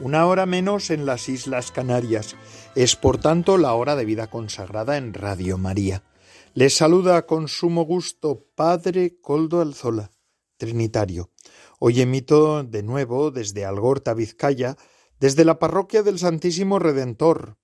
una 0.00 0.26
hora 0.26 0.46
menos 0.46 0.90
en 0.90 1.06
las 1.06 1.28
Islas 1.28 1.72
Canarias. 1.72 2.36
Es 2.74 2.96
por 2.96 3.18
tanto 3.18 3.56
la 3.56 3.74
hora 3.74 3.96
de 3.96 4.04
vida 4.04 4.28
consagrada 4.28 4.96
en 4.96 5.14
Radio 5.14 5.58
María. 5.58 6.02
Les 6.54 6.74
saluda 6.74 7.26
con 7.26 7.48
sumo 7.48 7.84
gusto 7.84 8.46
Padre 8.54 9.20
Coldo 9.20 9.60
Alzola, 9.60 10.10
Trinitario. 10.56 11.30
Hoy 11.78 12.00
emito 12.00 12.64
de 12.64 12.82
nuevo 12.82 13.30
desde 13.30 13.64
Algorta, 13.64 14.14
Vizcaya, 14.14 14.76
desde 15.20 15.44
la 15.44 15.58
parroquia 15.58 16.02
del 16.02 16.18
Santísimo 16.18 16.78
Redentor, 16.78 17.56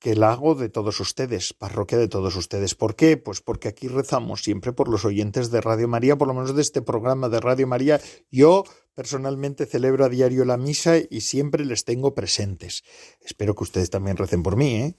que 0.00 0.16
la 0.16 0.32
hago 0.32 0.54
de 0.54 0.70
todos 0.70 0.98
ustedes, 0.98 1.52
parroquia 1.52 1.98
de 1.98 2.08
todos 2.08 2.34
ustedes. 2.34 2.74
¿Por 2.74 2.96
qué? 2.96 3.18
Pues 3.18 3.42
porque 3.42 3.68
aquí 3.68 3.86
rezamos 3.86 4.42
siempre 4.42 4.72
por 4.72 4.88
los 4.88 5.04
oyentes 5.04 5.50
de 5.50 5.60
Radio 5.60 5.88
María, 5.88 6.16
por 6.16 6.26
lo 6.26 6.34
menos 6.34 6.56
de 6.56 6.62
este 6.62 6.80
programa 6.80 7.28
de 7.28 7.38
Radio 7.38 7.66
María. 7.66 8.00
Yo 8.30 8.64
personalmente 8.94 9.66
celebro 9.66 10.06
a 10.06 10.08
diario 10.08 10.46
la 10.46 10.56
misa 10.56 10.94
y 10.96 11.20
siempre 11.20 11.66
les 11.66 11.84
tengo 11.84 12.14
presentes. 12.14 12.82
Espero 13.20 13.54
que 13.54 13.64
ustedes 13.64 13.90
también 13.90 14.16
recen 14.16 14.42
por 14.42 14.56
mí, 14.56 14.76
¿eh? 14.76 14.94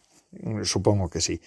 Supongo 0.63 1.09
que 1.09 1.19
sí. 1.19 1.41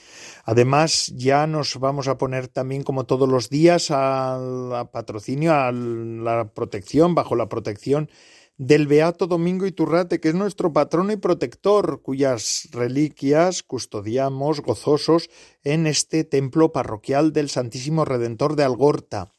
Además, 0.44 1.06
ya 1.14 1.46
nos 1.46 1.78
vamos 1.78 2.06
a 2.06 2.18
poner 2.18 2.48
también, 2.48 2.82
como 2.82 3.06
todos 3.06 3.28
los 3.28 3.48
días, 3.48 3.90
al 3.90 4.90
patrocinio, 4.90 5.54
a 5.54 5.72
la 5.72 6.52
protección, 6.52 7.14
bajo 7.14 7.34
la 7.34 7.48
protección 7.48 8.10
del 8.56 8.86
Beato 8.86 9.26
Domingo 9.26 9.66
Iturrate, 9.66 10.20
que 10.20 10.28
es 10.28 10.34
nuestro 10.34 10.72
patrono 10.72 11.12
y 11.12 11.16
protector, 11.16 12.02
cuyas 12.02 12.68
reliquias 12.70 13.62
custodiamos 13.62 14.60
gozosos 14.60 15.28
en 15.64 15.86
este 15.86 16.24
templo 16.24 16.72
parroquial 16.72 17.32
del 17.32 17.50
Santísimo 17.50 18.04
Redentor 18.04 18.54
de 18.54 18.64
Algorta. 18.64 19.32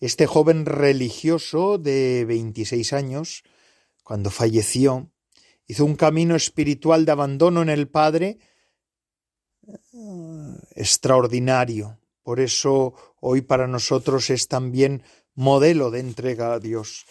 Este 0.00 0.26
joven 0.26 0.66
religioso 0.66 1.78
de 1.78 2.24
26 2.26 2.92
años, 2.92 3.42
cuando 4.04 4.30
falleció, 4.30 5.10
hizo 5.66 5.84
un 5.84 5.96
camino 5.96 6.36
espiritual 6.36 7.04
de 7.06 7.12
abandono 7.12 7.62
en 7.62 7.70
el 7.70 7.88
Padre 7.88 8.38
eh, 9.66 9.72
extraordinario. 10.76 11.98
Por 12.22 12.38
eso 12.38 12.94
hoy 13.20 13.40
para 13.42 13.66
nosotros 13.66 14.30
es 14.30 14.46
también 14.46 15.02
modelo 15.34 15.90
de 15.90 16.00
entrega 16.00 16.52
a 16.52 16.60
Dios. 16.60 17.04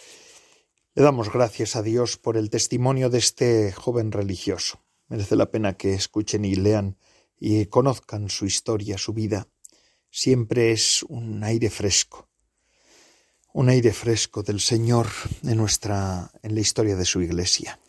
Le 0.96 1.02
damos 1.02 1.34
gracias 1.34 1.76
a 1.76 1.82
Dios 1.82 2.18
por 2.18 2.38
el 2.38 2.52
testimonio 2.52 3.10
de 3.10 3.18
este 3.18 3.72
joven 3.72 4.12
religioso. 4.12 4.84
Merece 5.08 5.36
la 5.36 5.50
pena 5.50 5.74
que 5.74 5.96
escuchen 5.96 6.46
y 6.46 6.54
lean 6.54 6.98
y 7.40 7.66
conozcan 7.66 8.30
su 8.30 8.46
historia, 8.46 9.00
su 9.00 9.12
vida. 9.12 9.48
Siempre 10.12 10.72
es 10.72 11.02
un 11.10 11.44
aire 11.44 11.72
fresco, 11.72 12.30
un 13.54 13.70
aire 13.70 13.92
fresco 13.92 14.44
del 14.44 14.60
Señor 14.60 15.08
en 15.42 15.58
nuestra 15.58 16.32
en 16.44 16.54
la 16.54 16.62
historia 16.62 16.96
de 16.96 17.06
su 17.06 17.24
iglesia. 17.24 17.80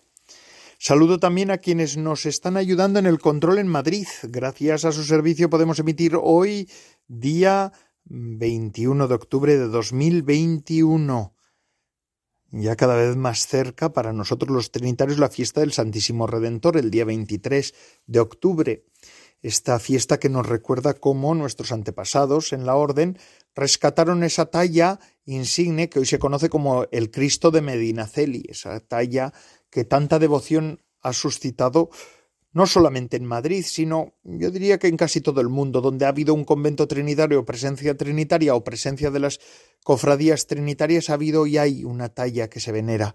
Saludo 0.78 1.18
también 1.18 1.50
a 1.50 1.58
quienes 1.58 1.98
nos 1.98 2.24
están 2.24 2.56
ayudando 2.56 3.00
en 3.00 3.04
el 3.06 3.18
control 3.18 3.58
en 3.58 3.68
Madrid. 3.68 4.06
Gracias 4.22 4.86
a 4.86 4.92
su 4.92 5.04
servicio 5.04 5.50
podemos 5.50 5.78
emitir 5.78 6.16
hoy 6.18 6.70
día 7.06 7.70
21 8.04 9.08
de 9.08 9.14
octubre 9.14 9.58
de 9.58 9.68
2021 9.68 11.33
ya 12.56 12.76
cada 12.76 12.94
vez 12.94 13.16
más 13.16 13.46
cerca 13.48 13.92
para 13.92 14.12
nosotros 14.12 14.50
los 14.50 14.70
trinitarios 14.70 15.18
la 15.18 15.28
fiesta 15.28 15.60
del 15.60 15.72
Santísimo 15.72 16.26
Redentor, 16.26 16.76
el 16.76 16.90
día 16.90 17.04
23 17.04 17.74
de 18.06 18.20
octubre. 18.20 18.84
Esta 19.42 19.78
fiesta 19.78 20.18
que 20.18 20.28
nos 20.28 20.46
recuerda 20.46 20.94
cómo 20.94 21.34
nuestros 21.34 21.72
antepasados 21.72 22.52
en 22.52 22.64
la 22.64 22.76
orden 22.76 23.18
rescataron 23.54 24.22
esa 24.22 24.46
talla 24.46 25.00
insigne 25.26 25.88
que 25.88 25.98
hoy 25.98 26.06
se 26.06 26.20
conoce 26.20 26.48
como 26.48 26.86
el 26.92 27.10
Cristo 27.10 27.50
de 27.50 27.60
Medinaceli, 27.60 28.44
esa 28.48 28.78
talla 28.80 29.32
que 29.68 29.84
tanta 29.84 30.18
devoción 30.18 30.80
ha 31.02 31.12
suscitado 31.12 31.90
no 32.54 32.68
solamente 32.68 33.16
en 33.16 33.26
Madrid, 33.26 33.64
sino 33.66 34.14
yo 34.22 34.50
diría 34.52 34.78
que 34.78 34.86
en 34.86 34.96
casi 34.96 35.20
todo 35.20 35.40
el 35.40 35.48
mundo, 35.48 35.80
donde 35.80 36.06
ha 36.06 36.08
habido 36.08 36.32
un 36.34 36.44
convento 36.44 36.86
trinitario, 36.86 37.44
presencia 37.44 37.96
trinitaria 37.96 38.54
o 38.54 38.62
presencia 38.62 39.10
de 39.10 39.18
las 39.18 39.40
cofradías 39.84 40.48
trinitarias, 40.48 41.10
ha 41.10 41.14
habido 41.14 41.46
y 41.46 41.58
hay 41.58 41.84
una 41.84 42.08
talla 42.08 42.50
que 42.50 42.58
se 42.58 42.72
venera. 42.72 43.14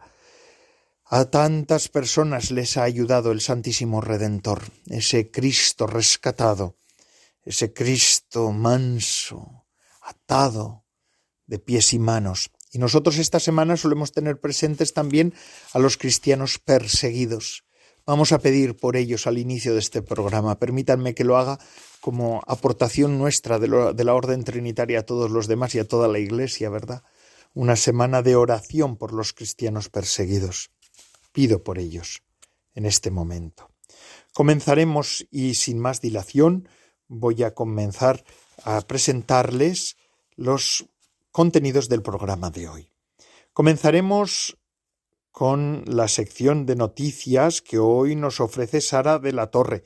A 1.04 1.26
tantas 1.26 1.90
personas 1.90 2.52
les 2.52 2.78
ha 2.78 2.84
ayudado 2.84 3.32
el 3.32 3.42
Santísimo 3.42 4.00
Redentor, 4.00 4.62
ese 4.88 5.32
Cristo 5.32 5.88
rescatado, 5.88 6.76
ese 7.44 7.74
Cristo 7.74 8.52
manso, 8.52 9.66
atado 10.02 10.86
de 11.48 11.58
pies 11.58 11.94
y 11.94 12.00
manos. 12.00 12.52
Y 12.72 12.78
nosotros 12.78 13.18
esta 13.18 13.40
semana 13.40 13.76
solemos 13.76 14.12
tener 14.12 14.40
presentes 14.40 14.94
también 14.94 15.34
a 15.74 15.80
los 15.80 15.98
cristianos 15.98 16.60
perseguidos, 16.60 17.64
Vamos 18.10 18.32
a 18.32 18.40
pedir 18.40 18.76
por 18.76 18.96
ellos 18.96 19.28
al 19.28 19.38
inicio 19.38 19.74
de 19.74 19.80
este 19.80 20.02
programa. 20.02 20.58
Permítanme 20.58 21.14
que 21.14 21.24
lo 21.24 21.38
haga 21.38 21.60
como 22.02 22.42
aportación 22.48 23.20
nuestra 23.20 23.60
de, 23.60 23.68
la 23.68 24.14
orden 24.16 24.44
trinitaria 24.44 25.02
a 25.02 25.06
todos 25.06 25.30
los 25.30 25.46
demás 25.46 25.76
y 25.76 25.80
a 25.80 25.88
toda 25.88 26.08
la 26.08 26.18
Iglesia, 26.18 26.72
¿verdad? 26.72 27.04
Una 27.54 27.76
semana 27.76 28.24
de 28.24 28.36
oración 28.36 28.98
por 28.98 29.14
los 29.14 29.32
cristianos 29.32 29.90
perseguidos. 29.90 30.72
Pido 31.34 31.64
por 31.64 31.78
ellos 31.78 32.24
en 32.74 32.88
este 32.88 33.12
momento. 33.12 33.70
Comenzaremos 34.34 35.28
y 35.30 35.54
sin 35.54 35.78
más 35.78 36.02
dilación 36.02 36.68
voy 37.08 37.44
a 37.44 37.54
comenzar 37.54 38.24
a 38.64 38.82
presentarles 38.82 39.98
los 40.36 40.88
contenidos 41.30 41.90
del 41.90 42.02
programa 42.02 42.50
de 42.50 42.70
hoy. 42.70 42.90
Comenzaremos 43.54 44.58
con 45.32 45.84
la 45.86 46.08
sección 46.08 46.66
de 46.66 46.76
noticias 46.76 47.62
que 47.62 47.80
hoy 47.80 48.16
nos 48.16 48.40
ofrece 48.40 48.82
Sara 48.82 49.20
de 49.20 49.34
la 49.34 49.48
Torre, 49.48 49.84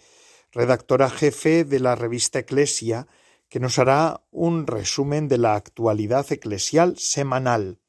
redactora 0.51 1.09
jefe 1.09 1.63
de 1.63 1.79
la 1.79 1.95
revista 1.95 2.39
Eclesia, 2.39 3.07
que 3.49 3.59
nos 3.59 3.77
hará 3.77 4.23
un 4.31 4.65
resumen 4.65 5.27
de 5.27 5.37
la 5.37 5.55
actualidad 5.55 6.31
eclesial 6.31 6.97
semanal. 6.97 7.79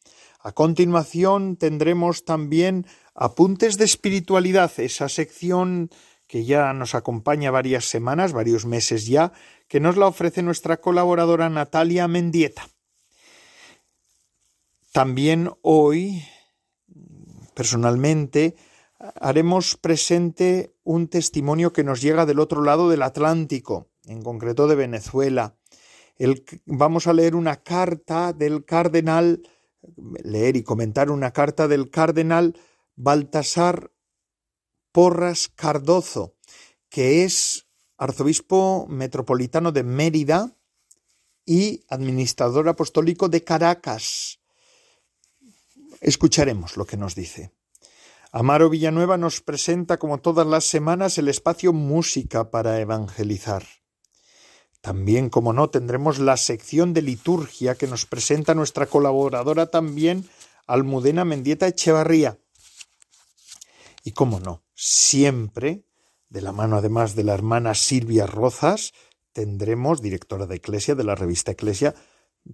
A 0.40 0.52
continuación 0.52 1.56
tendremos 1.56 2.24
también 2.24 2.86
Apuntes 3.14 3.78
de 3.78 3.84
Espiritualidad, 3.84 4.70
esa 4.78 5.08
sección 5.08 5.88
que 6.26 6.44
ya 6.44 6.72
nos 6.72 6.94
acompaña 6.94 7.50
varias 7.50 7.84
semanas, 7.86 8.32
varios 8.32 8.66
meses 8.66 9.06
ya, 9.06 9.32
que 9.68 9.80
nos 9.80 9.96
la 9.96 10.06
ofrece 10.06 10.42
nuestra 10.42 10.80
colaboradora 10.80 11.48
Natalia 11.48 12.08
Mendieta. 12.08 12.68
También 14.92 15.50
hoy 15.62 16.24
personalmente, 17.54 18.56
haremos 18.98 19.76
presente 19.76 20.74
un 20.82 21.08
testimonio 21.08 21.72
que 21.72 21.84
nos 21.84 22.00
llega 22.00 22.26
del 22.26 22.40
otro 22.40 22.62
lado 22.62 22.88
del 22.88 23.02
Atlántico, 23.02 23.88
en 24.06 24.22
concreto 24.22 24.66
de 24.66 24.74
Venezuela. 24.74 25.56
vamos 26.66 27.06
a 27.06 27.12
leer 27.12 27.34
una 27.34 27.56
carta 27.56 28.32
del 28.32 28.64
cardenal, 28.64 29.42
leer 30.22 30.56
y 30.56 30.62
comentar 30.62 31.10
una 31.10 31.32
carta 31.32 31.68
del 31.68 31.90
cardenal 31.90 32.58
Baltasar 32.96 33.90
Porras 34.92 35.48
Cardozo, 35.48 36.36
que 36.88 37.24
es 37.24 37.66
arzobispo 37.96 38.86
metropolitano 38.88 39.72
de 39.72 39.82
Mérida 39.82 40.56
y 41.44 41.84
administrador 41.88 42.68
apostólico 42.68 43.28
de 43.28 43.42
Caracas. 43.42 44.40
Escucharemos 46.04 46.76
lo 46.76 46.84
que 46.84 46.98
nos 46.98 47.14
dice. 47.14 47.50
Amaro 48.30 48.68
Villanueva 48.68 49.16
nos 49.16 49.40
presenta, 49.40 49.96
como 49.98 50.18
todas 50.18 50.46
las 50.46 50.64
semanas, 50.64 51.16
el 51.16 51.28
espacio 51.28 51.72
música 51.72 52.50
para 52.50 52.78
evangelizar. 52.78 53.64
También, 54.82 55.30
como 55.30 55.54
no, 55.54 55.70
tendremos 55.70 56.18
la 56.18 56.36
sección 56.36 56.92
de 56.92 57.00
liturgia 57.00 57.76
que 57.76 57.86
nos 57.86 58.04
presenta 58.04 58.54
nuestra 58.54 58.84
colaboradora 58.84 59.70
también, 59.70 60.28
Almudena 60.66 61.24
Mendieta 61.24 61.68
Echevarría. 61.68 62.38
Y 64.04 64.10
cómo 64.10 64.40
no, 64.40 64.62
siempre, 64.74 65.86
de 66.28 66.42
la 66.42 66.52
mano 66.52 66.76
además 66.76 67.14
de 67.14 67.24
la 67.24 67.32
hermana 67.32 67.74
Silvia 67.74 68.26
Rozas, 68.26 68.92
tendremos, 69.32 70.02
directora 70.02 70.46
de 70.46 70.56
Iglesia 70.56 70.94
de 70.94 71.04
la 71.04 71.14
revista 71.14 71.52
Eclesia, 71.52 71.94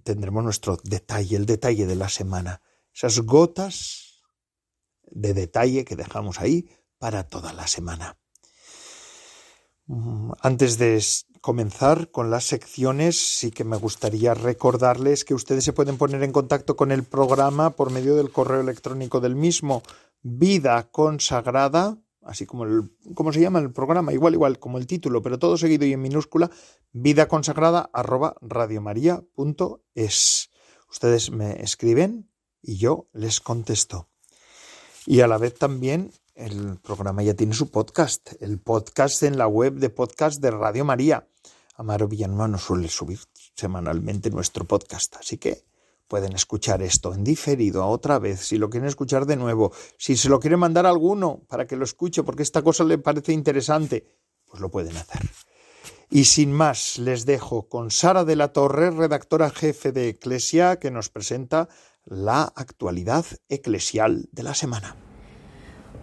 tendremos 0.05 0.41
nuestro 0.41 0.77
detalle, 0.85 1.35
el 1.35 1.45
detalle 1.45 1.85
de 1.85 1.95
la 1.97 2.07
semana 2.07 2.61
esas 2.93 3.19
gotas 3.19 4.23
de 5.03 5.33
detalle 5.33 5.85
que 5.85 5.95
dejamos 5.95 6.39
ahí 6.39 6.69
para 6.97 7.23
toda 7.23 7.53
la 7.53 7.67
semana. 7.67 8.17
Mm, 9.87 10.31
antes 10.41 10.77
de 10.77 11.01
comenzar 11.41 12.11
con 12.11 12.29
las 12.29 12.45
secciones, 12.45 13.17
sí 13.17 13.51
que 13.51 13.63
me 13.63 13.75
gustaría 13.75 14.33
recordarles 14.33 15.25
que 15.25 15.33
ustedes 15.33 15.65
se 15.65 15.73
pueden 15.73 15.97
poner 15.97 16.23
en 16.23 16.31
contacto 16.31 16.75
con 16.75 16.91
el 16.91 17.03
programa 17.03 17.71
por 17.71 17.91
medio 17.91 18.15
del 18.15 18.31
correo 18.31 18.61
electrónico 18.61 19.19
del 19.19 19.35
mismo, 19.35 19.81
vida 20.21 20.89
consagrada, 20.91 21.97
así 22.21 22.45
como 22.45 22.65
el, 22.65 22.95
¿cómo 23.15 23.33
se 23.33 23.41
llama 23.41 23.59
el 23.59 23.73
programa? 23.73 24.13
Igual, 24.13 24.35
igual, 24.35 24.59
como 24.59 24.77
el 24.77 24.87
título, 24.87 25.21
pero 25.21 25.39
todo 25.39 25.57
seguido 25.57 25.85
y 25.85 25.93
en 25.93 26.01
minúscula, 26.01 26.51
vida 26.93 27.27
consagrada 27.27 27.89
arroba 27.91 28.35
radiomaria.es. 28.41 30.49
Ustedes 30.89 31.31
me 31.31 31.63
escriben 31.63 32.30
y 32.61 32.77
yo 32.77 33.07
les 33.13 33.39
contesto. 33.39 34.07
Y 35.05 35.21
a 35.21 35.27
la 35.27 35.37
vez 35.37 35.57
también 35.57 36.11
el 36.35 36.77
programa 36.79 37.23
ya 37.23 37.33
tiene 37.33 37.53
su 37.53 37.69
podcast, 37.69 38.31
el 38.39 38.59
podcast 38.59 39.23
en 39.23 39.37
la 39.37 39.47
web 39.47 39.75
de 39.75 39.89
podcast 39.89 40.41
de 40.41 40.51
Radio 40.51 40.85
María. 40.85 41.27
Amaro 41.75 42.07
Villanueva 42.07 42.47
nos 42.47 42.63
suele 42.63 42.87
subir 42.87 43.19
semanalmente 43.55 44.29
nuestro 44.29 44.65
podcast, 44.65 45.15
así 45.17 45.37
que 45.37 45.65
pueden 46.07 46.33
escuchar 46.33 46.81
esto 46.81 47.13
en 47.13 47.23
diferido 47.23 47.87
otra 47.87 48.19
vez, 48.19 48.41
si 48.41 48.57
lo 48.57 48.69
quieren 48.69 48.89
escuchar 48.89 49.25
de 49.25 49.37
nuevo, 49.37 49.71
si 49.97 50.17
se 50.17 50.29
lo 50.29 50.39
quiere 50.39 50.57
mandar 50.57 50.85
a 50.85 50.89
alguno 50.89 51.41
para 51.47 51.65
que 51.65 51.77
lo 51.77 51.85
escuche 51.85 52.23
porque 52.23 52.43
esta 52.43 52.61
cosa 52.61 52.83
le 52.83 52.97
parece 52.97 53.33
interesante, 53.33 54.05
pues 54.45 54.61
lo 54.61 54.69
pueden 54.69 54.97
hacer. 54.97 55.21
Y 56.09 56.25
sin 56.25 56.51
más, 56.51 56.97
les 56.97 57.25
dejo 57.25 57.69
con 57.69 57.89
Sara 57.89 58.25
de 58.25 58.35
la 58.35 58.51
Torre, 58.51 58.91
redactora 58.91 59.49
jefe 59.49 59.93
de 59.93 60.09
Eclesia, 60.09 60.77
que 60.77 60.91
nos 60.91 61.07
presenta 61.07 61.69
la 62.05 62.43
actualidad 62.43 63.25
eclesial 63.49 64.29
de 64.31 64.43
la 64.43 64.53
semana. 64.53 64.95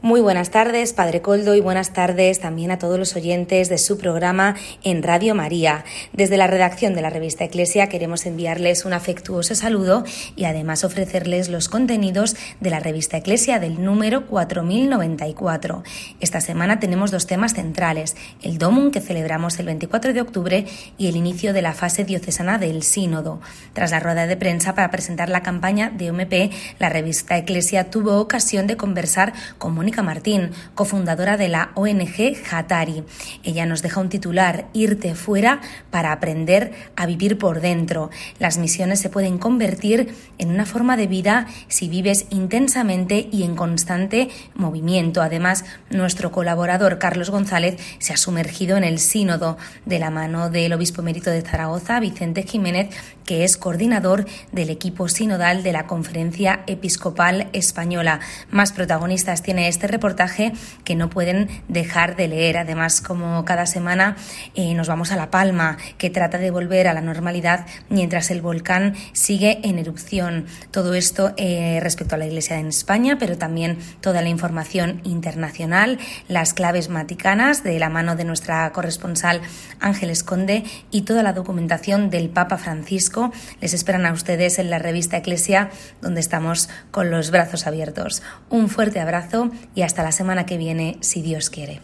Muy 0.00 0.21
buenas 0.21 0.50
tardes, 0.50 0.93
Padre 0.93 1.23
Coldo, 1.23 1.56
y 1.56 1.61
buenas 1.61 1.93
tardes 1.93 2.39
también 2.39 2.71
a 2.71 2.79
todos 2.79 3.00
los 3.00 3.17
oyentes 3.17 3.69
de 3.69 3.79
su 3.79 3.99
programa 3.99 4.55
en 4.85 5.03
Radio 5.03 5.35
María. 5.35 5.85
Desde 6.12 6.37
la 6.37 6.47
redacción 6.47 6.95
de 6.95 7.03
la 7.03 7.11
revista 7.11 7.43
Eclesia 7.43 7.89
queremos 7.89 8.25
enviarles 8.25 8.85
un 8.85 8.93
afectuoso 8.93 9.56
saludo 9.56 10.05
y 10.37 10.45
además 10.45 10.85
ofrecerles 10.85 11.49
los 11.49 11.69
contenidos 11.69 12.37
de 12.61 12.71
la 12.71 12.79
revista 12.79 13.17
Eclesia 13.17 13.59
del 13.59 13.83
número 13.83 14.27
4094. 14.27 15.83
Esta 16.21 16.41
semana 16.41 16.79
tenemos 16.79 17.11
dos 17.11 17.27
temas 17.27 17.55
centrales, 17.55 18.17
el 18.41 18.59
Domum 18.59 18.93
que 18.93 19.00
celebramos 19.00 19.59
el 19.59 19.67
24 19.67 20.12
de 20.12 20.21
octubre 20.21 20.65
y 20.97 21.09
el 21.09 21.17
inicio 21.17 21.53
de 21.53 21.62
la 21.62 21.73
fase 21.73 22.05
diocesana 22.05 22.59
del 22.59 22.85
Sínodo. 22.85 23.41
Tras 23.73 23.91
la 23.91 23.99
rueda 23.99 24.29
de 24.29 24.37
prensa 24.37 24.77
para 24.77 24.93
presentar 24.93 25.29
la 25.29 25.43
campaña 25.43 25.91
de 25.91 26.12
OMP, 26.12 26.53
la 26.79 26.89
revista 26.89 27.37
Eclesia 27.37 27.91
tuvo 27.91 28.21
ocasión 28.21 28.69
de 28.69 28.77
conversar 28.77 29.33
con 29.59 29.75
Mónica 29.88 30.02
Martín, 30.02 30.50
cofundadora 30.75 31.38
de 31.38 31.49
la 31.49 31.70
ONG 31.75 32.37
Hatari. 32.50 33.05
Ella 33.43 33.64
nos 33.64 33.81
deja 33.81 34.02
un 34.02 34.11
titular, 34.11 34.67
Irte 34.75 35.14
fuera 35.14 35.62
para 35.90 36.12
aprender 36.12 36.73
a 36.94 37.06
vivir 37.06 37.38
por 37.38 37.62
dentro. 37.62 38.11
Las 38.38 38.58
misiones 38.58 39.00
se 39.00 39.08
pueden 39.08 39.38
convertir 39.38 40.14
en 40.37 40.50
una 40.50 40.67
forma 40.67 40.99
de 40.99 41.06
vida 41.06 41.46
si 41.69 41.88
vives 41.88 42.26
intensamente 42.29 43.31
y 43.32 43.44
en 43.44 43.56
constante 43.56 44.29
movimiento. 44.55 45.23
Además, 45.23 45.64
nuestro 45.88 46.32
colaborador 46.32 46.99
Carlos 46.99 47.31
González 47.31 47.81
se 47.99 48.12
ha 48.12 48.19
sumergido 48.19 48.76
en 48.76 48.85
el 48.85 48.99
sínodo 48.99 49.56
de 49.87 49.99
la 50.00 50.11
mano 50.11 50.50
del 50.50 50.75
obispo 50.75 51.00
emérito 51.00 51.31
de 51.31 51.40
Zaragoza, 51.40 51.99
Vicente 51.99 52.43
Jiménez, 52.43 52.94
que 53.25 53.44
es 53.44 53.56
coordinador 53.56 54.26
del 54.52 54.69
equipo 54.69 55.08
sinodal 55.08 55.62
de 55.62 55.73
la 55.73 55.87
Conferencia 55.87 56.62
Episcopal 56.67 57.49
Española. 57.55 58.20
Más 58.50 58.73
protagonistas 58.73 59.43
tiene 59.43 59.69
este 59.69 59.78
reportaje 59.87 60.53
que 60.85 60.97
no 60.97 61.11
pueden 61.11 61.49
dejar 61.69 62.17
de 62.17 62.27
leer. 62.27 62.57
Además, 62.59 63.01
como 63.01 63.45
cada 63.45 63.67
semana 63.67 64.17
eh, 64.55 64.75
nos 64.75 64.89
vamos 64.89 65.13
a 65.13 65.17
La 65.17 65.31
Palma, 65.31 65.77
que 65.99 66.11
trata 66.11 66.39
de 66.39 66.51
volver 66.51 66.89
a 66.89 66.95
la 66.95 67.01
normalidad 67.01 67.67
mientras 67.89 68.31
el 68.31 68.43
volcán 68.43 68.95
sigue 69.13 69.61
en 69.63 69.79
erupción. 69.79 70.47
Todo 70.71 70.95
esto 70.95 71.35
eh, 71.37 71.79
respecto 71.83 72.15
a 72.15 72.19
la 72.19 72.27
Iglesia 72.27 72.59
en 72.59 72.69
España, 72.69 73.17
pero 73.19 73.39
también 73.39 73.79
toda 74.01 74.23
la 74.23 74.29
información 74.29 75.01
internacional, 75.05 75.99
las 76.27 76.55
claves 76.55 76.89
maticanas 76.89 77.63
de 77.63 77.79
la 77.79 77.89
mano 77.89 78.17
de 78.17 78.25
nuestra 78.25 78.71
corresponsal 78.73 79.41
Ángeles 79.81 80.25
Conde 80.25 80.65
y 80.91 81.03
toda 81.03 81.23
la 81.23 81.33
documentación 81.33 82.11
del 82.11 82.31
Papa 82.31 82.59
Francisco. 82.59 83.33
Les 83.61 83.75
esperan 83.75 84.07
a 84.07 84.13
ustedes 84.13 84.59
en 84.59 84.71
la 84.71 84.79
revista 84.79 85.17
Eclesia, 85.17 85.71
donde 86.01 86.21
estamos 86.21 86.69
con 86.91 87.11
los 87.11 87.31
brazos 87.31 87.67
abiertos. 87.67 88.23
Un 88.49 88.69
fuerte 88.69 89.01
abrazo 89.01 89.51
y 89.75 89.82
hasta 89.82 90.03
la 90.03 90.12
semana 90.12 90.47
que 90.47 90.56
viene, 90.56 90.99
si 91.00 91.23
Dios 91.23 91.50
quiere. 91.50 91.81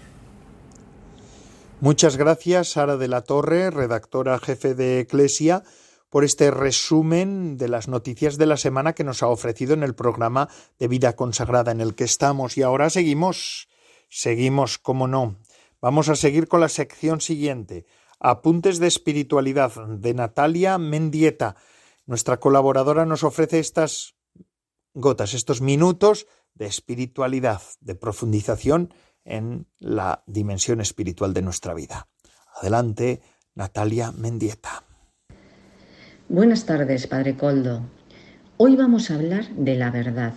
Muchas 1.80 2.16
gracias, 2.16 2.68
Sara 2.68 2.96
de 2.96 3.08
la 3.08 3.22
Torre, 3.22 3.70
redactora 3.70 4.38
jefe 4.38 4.74
de 4.74 5.00
Eclesia, 5.00 5.64
por 6.08 6.24
este 6.24 6.50
resumen 6.50 7.56
de 7.56 7.68
las 7.68 7.88
noticias 7.88 8.38
de 8.38 8.46
la 8.46 8.56
semana 8.56 8.94
que 8.94 9.04
nos 9.04 9.22
ha 9.22 9.28
ofrecido 9.28 9.74
en 9.74 9.82
el 9.82 9.94
programa 9.94 10.48
de 10.78 10.88
vida 10.88 11.14
consagrada 11.16 11.72
en 11.72 11.80
el 11.80 11.94
que 11.94 12.04
estamos. 12.04 12.56
Y 12.56 12.62
ahora 12.62 12.88
seguimos, 12.88 13.68
seguimos, 14.08 14.78
como 14.78 15.08
no. 15.08 15.36
Vamos 15.80 16.08
a 16.08 16.16
seguir 16.16 16.48
con 16.48 16.60
la 16.60 16.68
sección 16.68 17.20
siguiente. 17.20 17.84
Apuntes 18.20 18.78
de 18.78 18.86
espiritualidad 18.86 19.72
de 19.86 20.14
Natalia 20.14 20.78
Mendieta. 20.78 21.56
Nuestra 22.06 22.38
colaboradora 22.38 23.04
nos 23.04 23.24
ofrece 23.24 23.58
estas 23.58 24.14
gotas, 24.94 25.34
estos 25.34 25.60
minutos 25.60 26.26
de 26.54 26.66
espiritualidad, 26.66 27.60
de 27.80 27.94
profundización 27.94 28.92
en 29.24 29.66
la 29.78 30.22
dimensión 30.26 30.80
espiritual 30.80 31.34
de 31.34 31.42
nuestra 31.42 31.74
vida. 31.74 32.08
Adelante, 32.60 33.22
Natalia 33.54 34.12
Mendieta. 34.12 34.84
Buenas 36.28 36.66
tardes, 36.66 37.06
Padre 37.06 37.36
Coldo. 37.36 37.82
Hoy 38.56 38.76
vamos 38.76 39.10
a 39.10 39.14
hablar 39.14 39.48
de 39.50 39.74
la 39.74 39.90
verdad. 39.90 40.34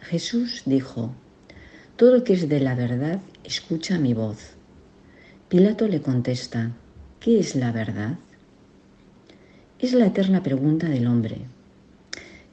Jesús 0.00 0.62
dijo, 0.66 1.12
todo 1.96 2.14
el 2.16 2.22
que 2.22 2.34
es 2.34 2.48
de 2.48 2.60
la 2.60 2.74
verdad 2.74 3.20
escucha 3.44 3.98
mi 3.98 4.14
voz. 4.14 4.56
Pilato 5.48 5.86
le 5.88 6.02
contesta, 6.02 6.72
¿qué 7.20 7.38
es 7.38 7.54
la 7.54 7.72
verdad? 7.72 8.18
Es 9.78 9.92
la 9.92 10.06
eterna 10.06 10.42
pregunta 10.42 10.88
del 10.88 11.06
hombre 11.06 11.46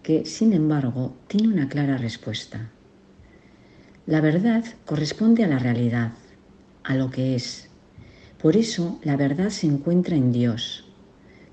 que, 0.03 0.25
sin 0.25 0.53
embargo, 0.53 1.15
tiene 1.27 1.47
una 1.47 1.69
clara 1.69 1.97
respuesta. 1.97 2.69
La 4.05 4.19
verdad 4.19 4.65
corresponde 4.85 5.45
a 5.45 5.47
la 5.47 5.59
realidad, 5.59 6.11
a 6.83 6.95
lo 6.95 7.09
que 7.09 7.35
es. 7.35 7.69
Por 8.41 8.57
eso 8.57 8.99
la 9.03 9.15
verdad 9.15 9.49
se 9.49 9.65
encuentra 9.65 10.17
en 10.17 10.33
Dios, 10.33 10.85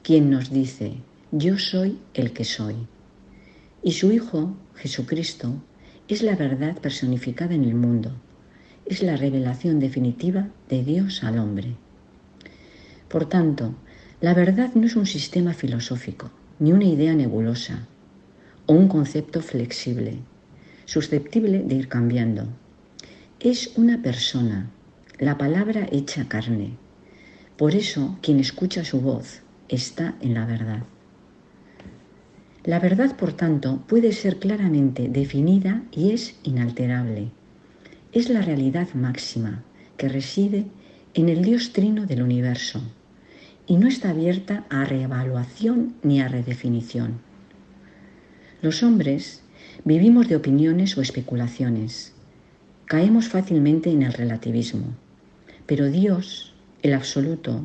quien 0.02 0.30
nos 0.30 0.50
dice, 0.50 0.94
yo 1.30 1.58
soy 1.58 1.98
el 2.12 2.32
que 2.32 2.44
soy. 2.44 2.74
Y 3.84 3.92
su 3.92 4.10
Hijo, 4.10 4.56
Jesucristo, 4.74 5.62
es 6.08 6.22
la 6.22 6.34
verdad 6.34 6.76
personificada 6.78 7.54
en 7.54 7.62
el 7.62 7.76
mundo, 7.76 8.10
es 8.84 9.00
la 9.04 9.16
revelación 9.16 9.78
definitiva 9.78 10.48
de 10.68 10.82
Dios 10.82 11.22
al 11.22 11.38
hombre. 11.38 11.76
Por 13.08 13.26
tanto, 13.26 13.76
la 14.20 14.34
verdad 14.34 14.74
no 14.74 14.86
es 14.86 14.96
un 14.96 15.06
sistema 15.06 15.54
filosófico, 15.54 16.32
ni 16.58 16.72
una 16.72 16.84
idea 16.84 17.14
nebulosa, 17.14 17.86
un 18.72 18.86
concepto 18.86 19.40
flexible, 19.40 20.18
susceptible 20.84 21.64
de 21.64 21.74
ir 21.74 21.88
cambiando. 21.88 22.46
Es 23.40 23.72
una 23.76 24.00
persona, 24.00 24.70
la 25.18 25.36
palabra 25.36 25.88
hecha 25.90 26.28
carne. 26.28 26.76
Por 27.56 27.74
eso 27.74 28.16
quien 28.22 28.38
escucha 28.38 28.84
su 28.84 29.00
voz 29.00 29.42
está 29.68 30.14
en 30.20 30.34
la 30.34 30.46
verdad. 30.46 30.84
La 32.62 32.78
verdad, 32.78 33.16
por 33.16 33.32
tanto, 33.32 33.82
puede 33.88 34.12
ser 34.12 34.38
claramente 34.38 35.08
definida 35.08 35.82
y 35.90 36.12
es 36.12 36.38
inalterable. 36.44 37.30
Es 38.12 38.28
la 38.28 38.42
realidad 38.42 38.88
máxima 38.94 39.64
que 39.96 40.08
reside 40.08 40.66
en 41.14 41.28
el 41.28 41.42
Dios 41.42 41.72
trino 41.72 42.06
del 42.06 42.22
universo 42.22 42.80
y 43.66 43.78
no 43.78 43.88
está 43.88 44.10
abierta 44.10 44.64
a 44.70 44.84
reevaluación 44.84 45.94
ni 46.02 46.20
a 46.20 46.28
redefinición. 46.28 47.29
Los 48.62 48.82
hombres 48.82 49.42
vivimos 49.84 50.28
de 50.28 50.36
opiniones 50.36 50.98
o 50.98 51.00
especulaciones. 51.00 52.12
Caemos 52.84 53.28
fácilmente 53.28 53.90
en 53.90 54.02
el 54.02 54.12
relativismo. 54.12 54.88
Pero 55.64 55.86
Dios, 55.86 56.54
el 56.82 56.92
absoluto, 56.92 57.64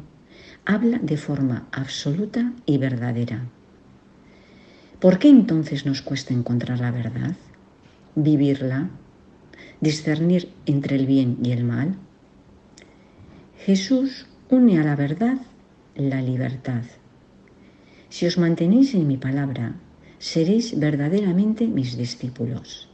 habla 0.66 1.00
de 1.00 1.18
forma 1.18 1.68
absoluta 1.74 2.54
y 2.66 2.78
verdadera. 2.78 3.44
¿Por 5.02 5.20
qué 5.20 5.28
entonces 5.28 5.86
nos 5.86 6.02
cuesta 6.02 6.34
encontrar 6.34 6.80
la 6.80 6.92
verdad? 6.92 7.36
¿Vivirla? 8.16 8.90
¿Discernir 9.82 10.48
entre 10.66 10.96
el 10.96 11.08
bien 11.08 11.40
y 11.44 11.52
el 11.52 11.66
mal? 11.66 11.96
Jesús 13.66 14.28
une 14.50 14.80
a 14.80 14.84
la 14.84 14.96
verdad 14.96 15.40
la 15.96 16.22
libertad. 16.22 16.84
Si 18.08 18.26
os 18.26 18.38
mantenéis 18.38 18.94
en 18.94 19.08
mi 19.08 19.18
palabra, 19.18 19.76
seréis 20.26 20.80
verdaderamente 20.80 21.68
mis 21.68 21.98
discípulos 21.98 22.90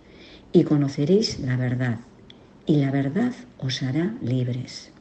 y 0.52 0.66
conoceréis 0.66 1.40
la 1.40 1.56
verdad, 1.56 2.00
y 2.66 2.76
la 2.84 2.92
verdad 2.92 3.32
os 3.58 3.82
hará 3.84 4.14
libres. 4.22 4.92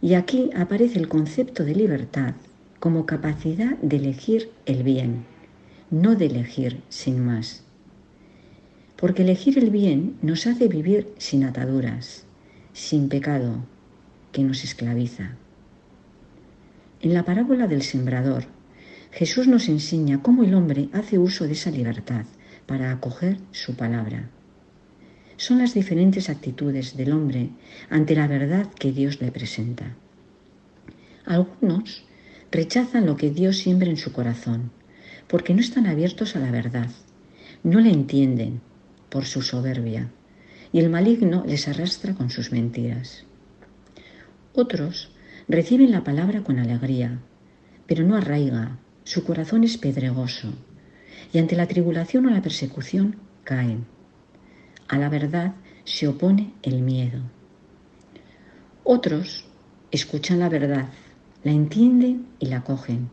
Y 0.00 0.14
aquí 0.14 0.50
aparece 0.54 1.00
el 1.00 1.08
concepto 1.08 1.64
de 1.64 1.74
libertad 1.74 2.34
como 2.78 3.06
capacidad 3.06 3.76
de 3.78 3.96
elegir 3.96 4.52
el 4.66 4.84
bien, 4.84 5.24
no 5.90 6.14
de 6.14 6.26
elegir 6.26 6.80
sin 6.90 7.26
más. 7.26 7.64
Porque 8.94 9.22
elegir 9.22 9.58
el 9.58 9.70
bien 9.70 10.16
nos 10.22 10.46
hace 10.46 10.68
vivir 10.68 11.12
sin 11.18 11.42
ataduras, 11.42 12.22
sin 12.72 13.08
pecado 13.08 13.64
que 14.30 14.44
nos 14.44 14.62
esclaviza. 14.62 15.32
En 17.00 17.14
la 17.14 17.24
parábola 17.24 17.66
del 17.66 17.82
sembrador, 17.82 18.44
Jesús 19.12 19.48
nos 19.48 19.68
enseña 19.68 20.22
cómo 20.22 20.44
el 20.44 20.54
hombre 20.54 20.88
hace 20.92 21.18
uso 21.18 21.46
de 21.46 21.52
esa 21.52 21.70
libertad 21.70 22.24
para 22.66 22.92
acoger 22.92 23.38
su 23.52 23.74
palabra. 23.74 24.28
Son 25.36 25.58
las 25.58 25.72
diferentes 25.72 26.28
actitudes 26.28 26.96
del 26.96 27.12
hombre 27.12 27.50
ante 27.90 28.14
la 28.14 28.26
verdad 28.26 28.66
que 28.78 28.92
Dios 28.92 29.20
le 29.20 29.32
presenta. 29.32 29.94
Algunos 31.24 32.04
rechazan 32.50 33.06
lo 33.06 33.16
que 33.16 33.30
Dios 33.30 33.58
siembra 33.58 33.88
en 33.88 33.96
su 33.96 34.12
corazón, 34.12 34.70
porque 35.26 35.54
no 35.54 35.60
están 35.60 35.86
abiertos 35.86 36.36
a 36.36 36.40
la 36.40 36.50
verdad, 36.50 36.90
no 37.62 37.80
la 37.80 37.90
entienden 37.90 38.60
por 39.08 39.26
su 39.26 39.42
soberbia, 39.42 40.10
y 40.72 40.80
el 40.80 40.90
maligno 40.90 41.44
les 41.46 41.68
arrastra 41.68 42.14
con 42.14 42.30
sus 42.30 42.52
mentiras. 42.52 43.24
Otros 44.54 45.12
reciben 45.48 45.90
la 45.92 46.04
palabra 46.04 46.42
con 46.42 46.58
alegría, 46.58 47.20
pero 47.86 48.04
no 48.04 48.16
arraiga, 48.16 48.78
su 49.08 49.24
corazón 49.24 49.64
es 49.64 49.78
pedregoso, 49.78 50.52
y 51.32 51.38
ante 51.38 51.56
la 51.56 51.66
tribulación 51.66 52.26
o 52.26 52.30
la 52.30 52.42
persecución 52.42 53.16
caen. 53.42 53.86
A 54.86 54.98
la 54.98 55.08
verdad 55.08 55.54
se 55.84 56.06
opone 56.08 56.52
el 56.62 56.82
miedo. 56.82 57.22
Otros 58.84 59.46
escuchan 59.90 60.40
la 60.40 60.50
verdad, 60.50 60.90
la 61.42 61.52
entienden 61.52 62.26
y 62.38 62.48
la 62.48 62.60
cogen, 62.64 63.08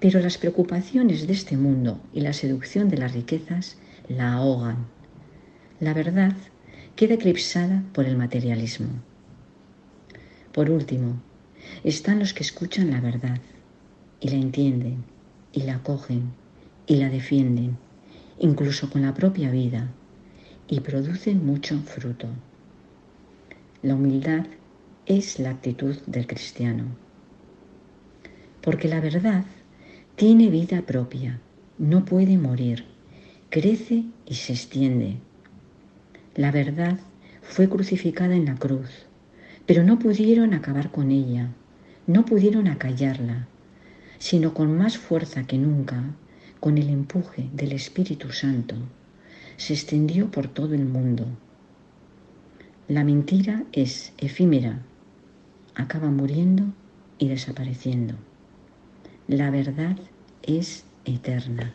pero 0.00 0.18
las 0.18 0.38
preocupaciones 0.38 1.26
de 1.26 1.34
este 1.34 1.58
mundo 1.58 2.00
y 2.14 2.22
la 2.22 2.32
seducción 2.32 2.88
de 2.88 2.96
las 2.96 3.12
riquezas 3.12 3.76
la 4.08 4.32
ahogan. 4.32 4.86
La 5.78 5.92
verdad 5.92 6.32
queda 6.96 7.16
eclipsada 7.16 7.82
por 7.92 8.06
el 8.06 8.16
materialismo. 8.16 8.88
Por 10.54 10.70
último, 10.70 11.20
están 11.84 12.18
los 12.18 12.32
que 12.32 12.44
escuchan 12.44 12.90
la 12.90 13.02
verdad 13.02 13.38
y 14.22 14.28
la 14.28 14.36
entienden 14.36 15.04
y 15.52 15.62
la 15.62 15.82
cogen 15.82 16.30
y 16.86 16.96
la 16.96 17.10
defienden, 17.10 17.76
incluso 18.38 18.88
con 18.88 19.02
la 19.02 19.14
propia 19.14 19.50
vida, 19.50 19.90
y 20.68 20.80
producen 20.80 21.44
mucho 21.44 21.78
fruto. 21.80 22.28
La 23.82 23.96
humildad 23.96 24.46
es 25.06 25.40
la 25.40 25.50
actitud 25.50 25.96
del 26.06 26.28
cristiano, 26.28 26.84
porque 28.62 28.88
la 28.88 29.00
verdad 29.00 29.44
tiene 30.14 30.50
vida 30.50 30.82
propia, 30.82 31.40
no 31.78 32.04
puede 32.04 32.38
morir, 32.38 32.84
crece 33.50 34.04
y 34.24 34.34
se 34.34 34.52
extiende. 34.52 35.16
La 36.36 36.52
verdad 36.52 37.00
fue 37.42 37.68
crucificada 37.68 38.36
en 38.36 38.44
la 38.44 38.54
cruz, 38.54 38.88
pero 39.66 39.82
no 39.82 39.98
pudieron 39.98 40.54
acabar 40.54 40.92
con 40.92 41.10
ella, 41.10 41.48
no 42.06 42.24
pudieron 42.24 42.68
acallarla, 42.68 43.48
sino 44.22 44.54
con 44.54 44.78
más 44.78 44.98
fuerza 44.98 45.42
que 45.48 45.58
nunca 45.58 46.00
con 46.60 46.78
el 46.78 46.90
empuje 46.90 47.50
del 47.52 47.72
Espíritu 47.72 48.30
Santo, 48.30 48.76
se 49.56 49.74
extendió 49.74 50.30
por 50.30 50.46
todo 50.46 50.74
el 50.74 50.84
mundo. 50.84 51.26
La 52.86 53.02
mentira 53.02 53.64
es 53.72 54.12
efímera, 54.18 54.80
acaba 55.74 56.08
muriendo 56.08 56.62
y 57.18 57.26
desapareciendo. 57.30 58.14
La 59.26 59.50
verdad 59.50 59.96
es 60.44 60.84
eterna. 61.04 61.74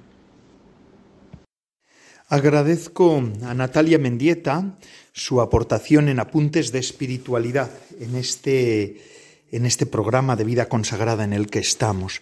Agradezco 2.30 3.24
a 3.44 3.54
Natalia 3.54 4.00
Mendieta 4.00 4.78
su 5.12 5.42
aportación 5.42 6.08
en 6.08 6.22
apuntes 6.22 6.72
de 6.72 6.80
espiritualidad 6.80 7.72
en 8.00 8.16
este 8.16 9.17
en 9.52 9.66
este 9.66 9.86
programa 9.86 10.36
de 10.36 10.44
vida 10.44 10.68
consagrada 10.68 11.24
en 11.24 11.34
el 11.34 11.48
que 11.48 11.60
estamos. 11.60 12.22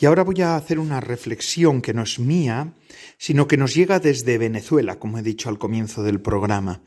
Y 0.00 0.06
ahora 0.06 0.24
voy 0.24 0.42
a 0.42 0.56
hacer 0.56 0.78
una 0.78 1.00
reflexión 1.00 1.82
que 1.82 1.94
no 1.94 2.02
es 2.02 2.18
mía, 2.18 2.74
sino 3.18 3.46
que 3.46 3.56
nos 3.56 3.74
llega 3.74 3.98
desde 3.98 4.38
Venezuela, 4.38 4.98
como 4.98 5.18
he 5.18 5.22
dicho 5.22 5.48
al 5.48 5.58
comienzo 5.58 6.02
del 6.02 6.20
programa. 6.20 6.82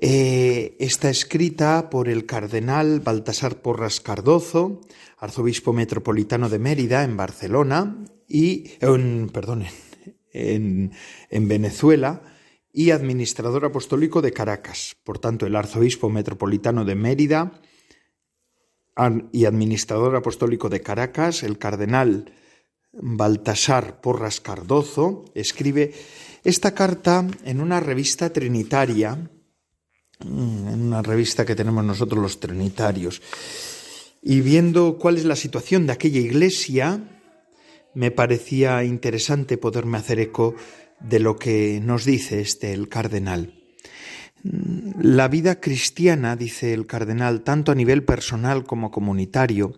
Eh, 0.00 0.76
está 0.80 1.08
escrita 1.08 1.88
por 1.88 2.08
el 2.08 2.26
cardenal 2.26 3.00
Baltasar 3.00 3.62
Porras 3.62 4.00
Cardozo, 4.00 4.80
arzobispo 5.18 5.72
metropolitano 5.72 6.48
de 6.48 6.58
Mérida, 6.58 7.04
en 7.04 7.16
Barcelona, 7.16 8.04
y, 8.28 8.72
en, 8.80 9.30
perdón, 9.32 9.64
en 10.32 10.90
Venezuela, 11.30 12.22
y 12.72 12.90
administrador 12.90 13.64
apostólico 13.64 14.20
de 14.20 14.32
Caracas. 14.32 14.96
Por 15.04 15.20
tanto, 15.20 15.46
el 15.46 15.54
arzobispo 15.54 16.10
metropolitano 16.10 16.84
de 16.84 16.96
Mérida, 16.96 17.52
y 19.32 19.44
administrador 19.44 20.14
apostólico 20.16 20.68
de 20.68 20.80
Caracas, 20.80 21.42
el 21.42 21.58
cardenal 21.58 22.32
Baltasar 22.92 24.00
Porras 24.00 24.40
Cardozo, 24.40 25.24
escribe 25.34 25.92
esta 26.44 26.74
carta 26.74 27.26
en 27.44 27.60
una 27.60 27.80
revista 27.80 28.32
trinitaria, 28.32 29.16
mm, 30.20 30.68
en 30.68 30.82
una 30.82 31.02
revista 31.02 31.44
que 31.44 31.56
tenemos 31.56 31.84
nosotros 31.84 32.22
los 32.22 32.38
trinitarios, 32.38 33.20
y 34.22 34.40
viendo 34.40 34.96
cuál 34.98 35.16
es 35.16 35.24
la 35.24 35.36
situación 35.36 35.86
de 35.86 35.92
aquella 35.92 36.20
iglesia, 36.20 37.00
me 37.94 38.10
parecía 38.10 38.84
interesante 38.84 39.58
poderme 39.58 39.98
hacer 39.98 40.20
eco 40.20 40.54
de 41.00 41.18
lo 41.18 41.36
que 41.36 41.80
nos 41.82 42.04
dice 42.04 42.40
este 42.40 42.72
el 42.72 42.88
cardenal. 42.88 43.63
La 44.44 45.28
vida 45.28 45.58
cristiana, 45.58 46.36
dice 46.36 46.74
el 46.74 46.86
cardenal, 46.86 47.40
tanto 47.40 47.72
a 47.72 47.74
nivel 47.74 48.04
personal 48.04 48.64
como 48.64 48.90
comunitario, 48.90 49.72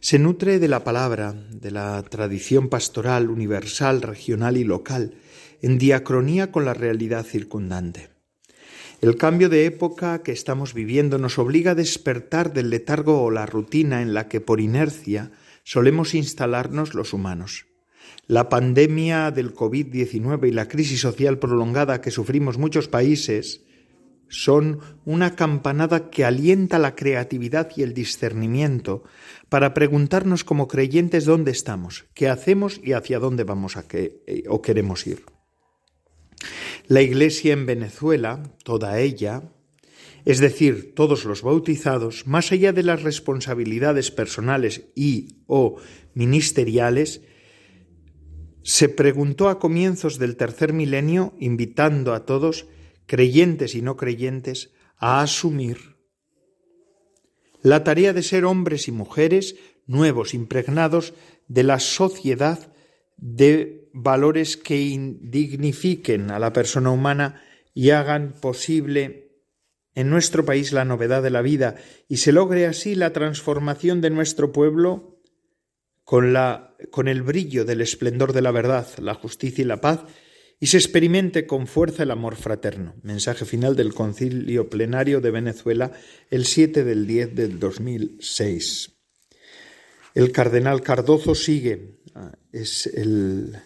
se 0.00 0.18
nutre 0.18 0.58
de 0.58 0.68
la 0.68 0.84
palabra, 0.84 1.34
de 1.50 1.70
la 1.70 2.02
tradición 2.02 2.70
pastoral 2.70 3.28
universal, 3.28 4.00
regional 4.00 4.56
y 4.56 4.64
local, 4.64 5.18
en 5.60 5.76
diacronía 5.76 6.50
con 6.50 6.64
la 6.64 6.72
realidad 6.72 7.26
circundante. 7.26 8.08
El 9.02 9.16
cambio 9.16 9.50
de 9.50 9.66
época 9.66 10.22
que 10.22 10.32
estamos 10.32 10.72
viviendo 10.72 11.18
nos 11.18 11.38
obliga 11.38 11.72
a 11.72 11.74
despertar 11.74 12.54
del 12.54 12.70
letargo 12.70 13.22
o 13.22 13.30
la 13.30 13.44
rutina 13.44 14.00
en 14.00 14.14
la 14.14 14.28
que 14.28 14.40
por 14.40 14.62
inercia 14.62 15.30
solemos 15.62 16.14
instalarnos 16.14 16.94
los 16.94 17.12
humanos. 17.12 17.66
La 18.26 18.48
pandemia 18.48 19.30
del 19.30 19.54
COVID-19 19.54 20.48
y 20.48 20.52
la 20.52 20.68
crisis 20.68 21.00
social 21.00 21.38
prolongada 21.38 22.00
que 22.00 22.10
sufrimos 22.10 22.56
muchos 22.56 22.88
países 22.88 23.65
son 24.28 24.80
una 25.04 25.36
campanada 25.36 26.10
que 26.10 26.24
alienta 26.24 26.78
la 26.78 26.94
creatividad 26.94 27.70
y 27.76 27.82
el 27.82 27.94
discernimiento 27.94 29.04
para 29.48 29.74
preguntarnos 29.74 30.44
como 30.44 30.68
creyentes 30.68 31.24
dónde 31.24 31.52
estamos, 31.52 32.06
qué 32.14 32.28
hacemos 32.28 32.80
y 32.82 32.92
hacia 32.92 33.18
dónde 33.18 33.44
vamos 33.44 33.76
a 33.76 33.86
que, 33.86 34.22
eh, 34.26 34.44
o 34.48 34.62
queremos 34.62 35.06
ir. 35.06 35.24
La 36.88 37.02
Iglesia 37.02 37.52
en 37.52 37.66
Venezuela, 37.66 38.42
toda 38.62 38.98
ella, 39.00 39.42
es 40.24 40.40
decir, 40.40 40.94
todos 40.94 41.24
los 41.24 41.42
bautizados, 41.42 42.26
más 42.26 42.50
allá 42.50 42.72
de 42.72 42.82
las 42.82 43.02
responsabilidades 43.02 44.10
personales 44.10 44.88
y 44.94 45.28
o 45.46 45.76
ministeriales, 46.14 47.22
se 48.62 48.88
preguntó 48.88 49.48
a 49.48 49.60
comienzos 49.60 50.18
del 50.18 50.36
tercer 50.36 50.72
milenio, 50.72 51.34
invitando 51.38 52.12
a 52.12 52.26
todos 52.26 52.66
creyentes 53.06 53.74
y 53.74 53.82
no 53.82 53.96
creyentes, 53.96 54.72
a 54.98 55.20
asumir 55.20 55.96
la 57.62 57.84
tarea 57.84 58.12
de 58.12 58.22
ser 58.22 58.44
hombres 58.44 58.88
y 58.88 58.92
mujeres 58.92 59.56
nuevos, 59.86 60.34
impregnados 60.34 61.14
de 61.48 61.62
la 61.62 61.80
sociedad 61.80 62.72
de 63.16 63.88
valores 63.92 64.56
que 64.56 64.80
indignifiquen 64.80 66.30
a 66.30 66.38
la 66.38 66.52
persona 66.52 66.90
humana 66.90 67.42
y 67.74 67.90
hagan 67.90 68.34
posible 68.40 69.26
en 69.94 70.10
nuestro 70.10 70.44
país 70.44 70.72
la 70.72 70.84
novedad 70.84 71.22
de 71.22 71.30
la 71.30 71.42
vida 71.42 71.76
y 72.08 72.18
se 72.18 72.32
logre 72.32 72.66
así 72.66 72.94
la 72.94 73.12
transformación 73.12 74.00
de 74.00 74.10
nuestro 74.10 74.52
pueblo 74.52 75.18
con, 76.04 76.32
la, 76.32 76.76
con 76.90 77.08
el 77.08 77.22
brillo 77.22 77.64
del 77.64 77.80
esplendor 77.80 78.32
de 78.32 78.42
la 78.42 78.50
verdad, 78.50 78.86
la 78.98 79.14
justicia 79.14 79.62
y 79.62 79.66
la 79.66 79.80
paz 79.80 80.04
y 80.58 80.68
se 80.68 80.78
experimente 80.78 81.46
con 81.46 81.66
fuerza 81.66 82.02
el 82.02 82.10
amor 82.10 82.36
fraterno. 82.36 82.94
Mensaje 83.02 83.44
final 83.44 83.76
del 83.76 83.92
Concilio 83.92 84.70
Plenario 84.70 85.20
de 85.20 85.30
Venezuela 85.30 85.92
el 86.30 86.46
7 86.46 86.84
del 86.84 87.06
10 87.06 87.34
del 87.34 87.58
2006. 87.58 88.92
El 90.14 90.32
cardenal 90.32 90.80
Cardozo 90.80 91.34
sigue, 91.34 91.98
ah, 92.14 92.32
es 92.52 92.86
el 92.86 93.58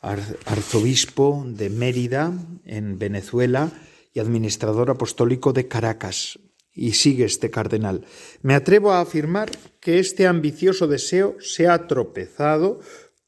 arzobispo 0.00 1.44
de 1.46 1.68
Mérida 1.68 2.32
en 2.64 2.98
Venezuela 2.98 3.70
y 4.14 4.20
administrador 4.20 4.90
apostólico 4.90 5.52
de 5.52 5.68
Caracas. 5.68 6.38
Y 6.72 6.92
sigue 6.92 7.24
este 7.24 7.50
cardenal. 7.50 8.06
Me 8.40 8.54
atrevo 8.54 8.92
a 8.92 9.00
afirmar 9.00 9.50
que 9.80 9.98
este 9.98 10.26
ambicioso 10.26 10.86
deseo 10.86 11.36
se 11.40 11.68
ha 11.68 11.86
tropezado 11.86 12.80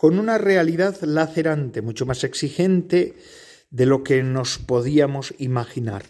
con 0.02 0.18
una 0.18 0.36
realidad 0.36 1.00
lacerante, 1.02 1.80
mucho 1.80 2.06
más 2.06 2.24
exigente 2.24 3.14
de 3.70 3.86
lo 3.86 4.02
que 4.02 4.24
nos 4.24 4.58
podíamos 4.58 5.32
imaginar. 5.38 6.02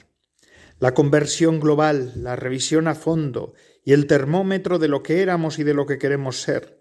La 0.79 0.95
conversión 0.95 1.61
global, 1.61 2.15
la 2.17 2.35
revisión 2.35 2.89
a 2.89 2.95
fondo 2.95 3.53
y 3.85 3.93
el 3.93 4.07
termómetro 4.07 4.79
de 4.79 4.89
lo 4.89 5.03
que 5.03 5.21
éramos 5.21 5.59
y 5.59 5.65
de 5.65 5.75
lo 5.75 5.85
que 5.85 5.99
queremos 5.99 6.41
ser 6.41 6.81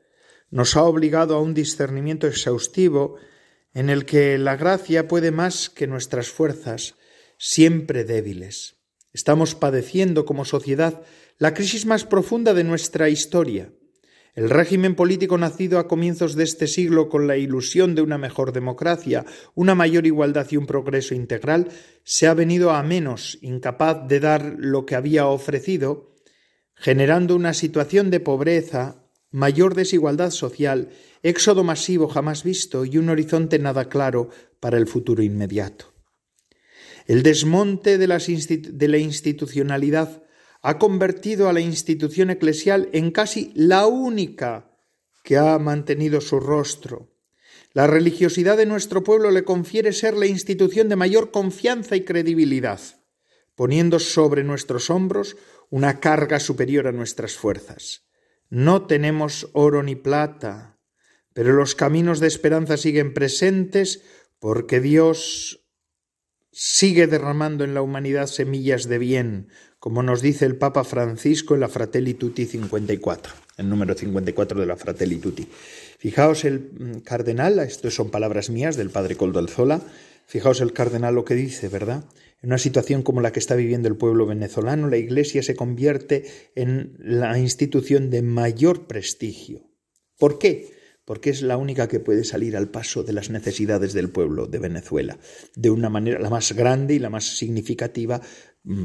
nos 0.51 0.77
ha 0.77 0.83
obligado 0.83 1.35
a 1.35 1.41
un 1.41 1.53
discernimiento 1.53 2.27
exhaustivo 2.27 3.17
en 3.73 3.89
el 3.89 4.05
que 4.05 4.37
la 4.37 4.55
gracia 4.55 5.09
puede 5.09 5.31
más 5.31 5.69
que 5.69 5.87
nuestras 5.87 6.29
fuerzas, 6.29 6.95
siempre 7.37 8.05
débiles. 8.05 8.77
Estamos 9.11 9.53
padeciendo 9.53 10.23
como 10.23 10.45
sociedad 10.45 11.01
la 11.39 11.53
crisis 11.53 11.85
más 11.85 12.05
profunda 12.05 12.53
de 12.53 12.63
nuestra 12.63 13.09
historia. 13.09 13.73
El 14.33 14.49
régimen 14.49 14.95
político 14.95 15.37
nacido 15.37 15.77
a 15.77 15.89
comienzos 15.89 16.35
de 16.35 16.45
este 16.45 16.67
siglo 16.67 17.09
con 17.09 17.27
la 17.27 17.35
ilusión 17.35 17.95
de 17.95 18.01
una 18.01 18.17
mejor 18.17 18.53
democracia, 18.53 19.25
una 19.55 19.75
mayor 19.75 20.05
igualdad 20.05 20.47
y 20.49 20.57
un 20.57 20.65
progreso 20.65 21.13
integral, 21.13 21.67
se 22.05 22.27
ha 22.27 22.33
venido 22.33 22.71
a 22.71 22.81
menos, 22.81 23.37
incapaz 23.41 24.07
de 24.07 24.21
dar 24.21 24.55
lo 24.57 24.85
que 24.85 24.95
había 24.95 25.27
ofrecido, 25.27 26.15
generando 26.75 27.35
una 27.35 27.53
situación 27.53 28.09
de 28.09 28.21
pobreza, 28.21 29.03
mayor 29.31 29.75
desigualdad 29.75 30.31
social, 30.31 30.89
éxodo 31.23 31.63
masivo 31.65 32.07
jamás 32.07 32.43
visto 32.43 32.85
y 32.85 32.97
un 32.97 33.09
horizonte 33.09 33.59
nada 33.59 33.89
claro 33.89 34.29
para 34.61 34.77
el 34.77 34.87
futuro 34.87 35.23
inmediato. 35.23 35.91
El 37.05 37.23
desmonte 37.23 37.97
de, 37.97 38.07
la 38.07 38.97
institucionalidad 38.97 40.20
ha 40.61 40.77
convertido 40.77 41.49
a 41.49 41.53
la 41.53 41.61
institución 41.61 42.29
eclesial 42.29 42.89
en 42.93 43.11
casi 43.11 43.51
la 43.55 43.87
única 43.87 44.71
que 45.23 45.37
ha 45.37 45.57
mantenido 45.59 46.21
su 46.21 46.39
rostro. 46.39 47.11
La 47.73 47.87
religiosidad 47.87 48.57
de 48.57 48.65
nuestro 48.65 49.03
pueblo 49.03 49.31
le 49.31 49.43
confiere 49.43 49.93
ser 49.93 50.15
la 50.15 50.25
institución 50.25 50.89
de 50.89 50.95
mayor 50.95 51.31
confianza 51.31 51.95
y 51.95 52.01
credibilidad, 52.01 52.79
poniendo 53.55 53.99
sobre 53.99 54.43
nuestros 54.43 54.89
hombros 54.89 55.37
una 55.69 55.99
carga 55.99 56.39
superior 56.39 56.87
a 56.87 56.91
nuestras 56.91 57.33
fuerzas. 57.33 58.03
No 58.49 58.85
tenemos 58.87 59.49
oro 59.53 59.83
ni 59.83 59.95
plata, 59.95 60.79
pero 61.33 61.53
los 61.53 61.75
caminos 61.75 62.19
de 62.19 62.27
esperanza 62.27 62.75
siguen 62.75 63.13
presentes 63.13 64.03
porque 64.39 64.81
Dios 64.81 65.65
sigue 66.51 67.07
derramando 67.07 67.63
en 67.63 67.73
la 67.73 67.81
humanidad 67.81 68.27
semillas 68.27 68.89
de 68.89 68.97
bien, 68.97 69.47
como 69.81 70.03
nos 70.03 70.21
dice 70.21 70.45
el 70.45 70.57
Papa 70.57 70.83
Francisco 70.83 71.55
en 71.55 71.61
la 71.61 71.67
Fratelli 71.67 72.13
Tutti 72.13 72.45
54, 72.45 73.33
el 73.57 73.67
número 73.67 73.95
54 73.95 74.59
de 74.59 74.67
la 74.67 74.77
Fratelli 74.77 75.17
Tutti. 75.17 75.47
Fijaos 75.97 76.45
el 76.45 76.59
mm, 76.59 76.99
cardenal, 76.99 77.57
estas 77.57 77.95
son 77.95 78.11
palabras 78.11 78.51
mías 78.51 78.77
del 78.77 78.91
padre 78.91 79.15
Coldo 79.15 79.39
Alzola, 79.39 79.81
fijaos 80.27 80.61
el 80.61 80.71
cardenal 80.71 81.15
lo 81.15 81.25
que 81.25 81.33
dice, 81.33 81.67
¿verdad? 81.67 82.03
En 82.43 82.49
una 82.49 82.59
situación 82.59 83.01
como 83.01 83.21
la 83.21 83.31
que 83.31 83.39
está 83.39 83.55
viviendo 83.55 83.87
el 83.87 83.97
pueblo 83.97 84.27
venezolano, 84.27 84.87
la 84.87 84.97
Iglesia 84.97 85.41
se 85.41 85.55
convierte 85.55 86.25
en 86.53 86.95
la 86.99 87.39
institución 87.39 88.11
de 88.11 88.21
mayor 88.21 88.85
prestigio. 88.85 89.63
¿Por 90.19 90.37
qué? 90.37 90.79
Porque 91.05 91.31
es 91.31 91.41
la 91.41 91.57
única 91.57 91.87
que 91.87 91.99
puede 91.99 92.23
salir 92.23 92.55
al 92.55 92.69
paso 92.69 93.01
de 93.01 93.13
las 93.13 93.31
necesidades 93.31 93.93
del 93.93 94.11
pueblo 94.11 94.45
de 94.45 94.59
Venezuela, 94.59 95.17
de 95.55 95.71
una 95.71 95.89
manera 95.89 96.19
la 96.19 96.29
más 96.29 96.53
grande 96.53 96.93
y 96.93 96.99
la 96.99 97.09
más 97.09 97.35
significativa 97.35 98.21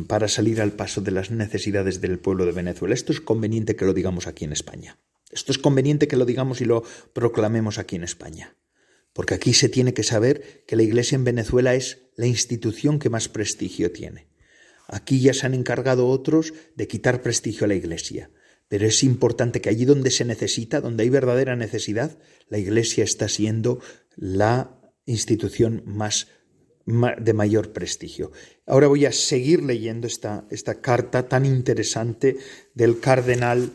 para 0.07 0.29
salir 0.29 0.61
al 0.61 0.73
paso 0.73 1.01
de 1.01 1.11
las 1.11 1.31
necesidades 1.31 2.01
del 2.01 2.19
pueblo 2.19 2.47
de 2.47 2.53
Venezuela. 2.53 2.95
Esto 2.95 3.13
es 3.13 3.21
conveniente 3.21 3.77
que 3.77 3.85
lo 3.85 3.93
digamos 3.93 4.27
aquí 4.27 4.45
en 4.45 4.53
España. 4.53 4.99
Esto 5.31 5.53
es 5.53 5.59
conveniente 5.59 6.09
que 6.09 6.17
lo 6.17 6.25
digamos 6.25 6.61
y 6.61 6.65
lo 6.65 6.83
proclamemos 7.13 7.79
aquí 7.79 7.97
en 7.97 8.05
España. 8.05 8.57
Porque 9.13 9.35
aquí 9.35 9.53
se 9.55 9.69
tiene 9.69 9.93
que 9.95 10.03
saber 10.03 10.65
que 10.67 10.77
la 10.77 10.83
Iglesia 10.83 11.17
en 11.17 11.25
Venezuela 11.25 11.75
es 11.75 12.03
la 12.17 12.27
institución 12.27 12.99
que 12.99 13.11
más 13.11 13.29
prestigio 13.29 13.93
tiene. 13.93 14.29
Aquí 14.89 15.21
ya 15.21 15.35
se 15.35 15.47
han 15.47 15.55
encargado 15.55 16.09
otros 16.09 16.55
de 16.75 16.87
quitar 16.87 17.23
prestigio 17.23 17.65
a 17.65 17.69
la 17.69 17.75
Iglesia. 17.75 18.31
Pero 18.69 18.87
es 18.87 19.03
importante 19.03 19.61
que 19.61 19.69
allí 19.69 19.85
donde 19.85 20.11
se 20.11 20.25
necesita, 20.25 20.81
donde 20.81 21.05
hay 21.05 21.11
verdadera 21.11 21.57
necesidad, 21.57 22.19
la 22.49 22.59
Iglesia 22.59 23.05
está 23.05 23.29
siendo 23.29 23.81
la 24.17 24.81
institución 25.07 25.83
más 25.87 26.29
de 26.87 27.33
mayor 27.33 27.73
prestigio. 27.73 28.31
Ahora 28.65 28.87
voy 28.87 29.07
a 29.07 29.13
seguir 29.13 29.63
leyendo 29.63 30.07
esta, 30.07 30.45
esta 30.51 30.81
carta 30.81 31.29
tan 31.29 31.45
interesante 31.45 32.37
del 32.75 33.01
cardenal 33.01 33.73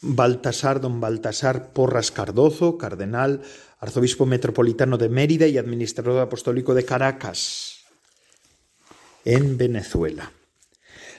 Baltasar, 0.00 0.80
don 0.80 1.00
Baltasar 1.00 1.72
Porras 1.72 2.12
Cardozo, 2.12 2.78
cardenal, 2.78 3.42
arzobispo 3.78 4.26
metropolitano 4.26 4.96
de 4.96 5.08
Mérida 5.08 5.46
y 5.46 5.58
administrador 5.58 6.20
apostólico 6.20 6.74
de 6.74 6.84
Caracas, 6.84 7.84
en 9.24 9.56
Venezuela. 9.56 10.30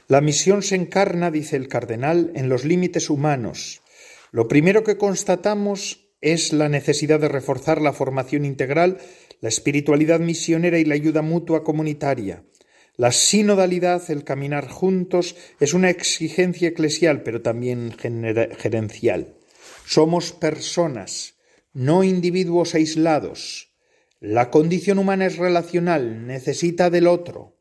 La 0.08 0.22
misión 0.22 0.62
se 0.62 0.76
encarna, 0.76 1.32
dice 1.32 1.56
el 1.58 1.68
cardenal, 1.68 2.32
en 2.36 2.48
los 2.48 2.64
límites 2.64 3.10
humanos. 3.10 3.82
Lo 4.32 4.48
primero 4.48 4.84
que 4.84 4.98
constatamos 4.98 6.06
es 6.22 6.54
la 6.54 6.70
necesidad 6.70 7.20
de 7.20 7.28
reforzar 7.28 7.82
la 7.82 7.94
formación 7.94 8.46
integral 8.46 9.00
la 9.42 9.50
espiritualidad 9.50 10.20
misionera 10.20 10.80
y 10.80 10.86
la 10.86 10.96
ayuda 10.96 11.22
mutua 11.22 11.64
comunitaria. 11.64 12.44
La 12.98 13.12
sinodalidad, 13.12 14.10
el 14.10 14.24
caminar 14.24 14.70
juntos, 14.70 15.36
es 15.60 15.74
una 15.74 15.90
exigencia 15.90 16.70
eclesial, 16.70 17.24
pero 17.24 17.42
también 17.42 17.92
gerencial. 17.92 19.36
Somos 19.86 20.32
personas, 20.32 21.36
no 21.74 22.04
individuos 22.04 22.74
aislados. 22.74 23.74
La 24.22 24.50
condición 24.50 24.98
humana 24.98 25.26
es 25.26 25.38
relacional, 25.38 26.26
necesita 26.26 26.90
del 26.90 27.08
otro. 27.08 27.58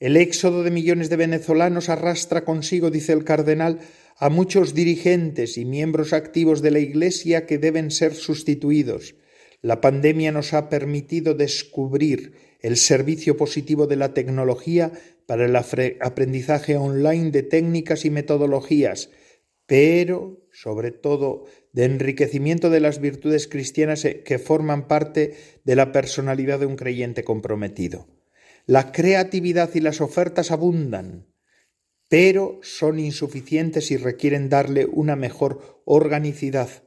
El 0.00 0.16
éxodo 0.16 0.64
de 0.64 0.70
millones 0.70 1.10
de 1.10 1.16
venezolanos 1.16 1.88
arrastra 1.88 2.44
consigo, 2.44 2.90
dice 2.90 3.12
el 3.12 3.24
cardenal, 3.24 3.80
a 4.16 4.30
muchos 4.30 4.74
dirigentes 4.74 5.58
y 5.58 5.64
miembros 5.64 6.12
activos 6.12 6.62
de 6.62 6.70
la 6.70 6.78
Iglesia 6.78 7.46
que 7.46 7.58
deben 7.58 7.90
ser 7.90 8.14
sustituidos. 8.14 9.14
La 9.62 9.80
pandemia 9.80 10.32
nos 10.32 10.54
ha 10.54 10.68
permitido 10.68 11.34
descubrir 11.34 12.34
el 12.60 12.76
servicio 12.76 13.36
positivo 13.36 13.86
de 13.86 13.94
la 13.94 14.12
tecnología 14.12 14.92
para 15.26 15.46
el 15.46 15.54
aprendizaje 15.54 16.76
online 16.76 17.30
de 17.30 17.44
técnicas 17.44 18.04
y 18.04 18.10
metodologías, 18.10 19.10
pero, 19.66 20.44
sobre 20.52 20.90
todo, 20.90 21.44
de 21.72 21.84
enriquecimiento 21.84 22.70
de 22.70 22.80
las 22.80 23.00
virtudes 23.00 23.46
cristianas 23.46 24.04
eh, 24.04 24.24
que 24.24 24.40
forman 24.40 24.88
parte 24.88 25.34
de 25.64 25.76
la 25.76 25.92
personalidad 25.92 26.58
de 26.58 26.66
un 26.66 26.76
creyente 26.76 27.22
comprometido. 27.22 28.08
La 28.66 28.90
creatividad 28.90 29.70
y 29.74 29.80
las 29.80 30.00
ofertas 30.00 30.50
abundan, 30.50 31.26
pero 32.08 32.58
son 32.62 32.98
insuficientes 32.98 33.92
y 33.92 33.96
requieren 33.96 34.48
darle 34.48 34.86
una 34.86 35.16
mejor 35.16 35.82
organicidad 35.84 36.81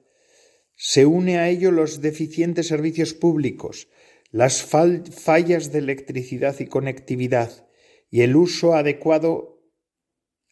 se 0.76 1.06
une 1.06 1.38
a 1.38 1.50
ello 1.50 1.72
los 1.72 2.02
deficientes 2.02 2.68
servicios 2.68 3.14
públicos, 3.14 3.88
las 4.32 4.64
fallas 4.64 5.72
de 5.72 5.80
electricidad 5.80 6.60
y 6.60 6.68
conectividad 6.68 7.68
y 8.10 8.22
el 8.22 8.36
uso 8.36 8.76
adecuado 8.76 9.62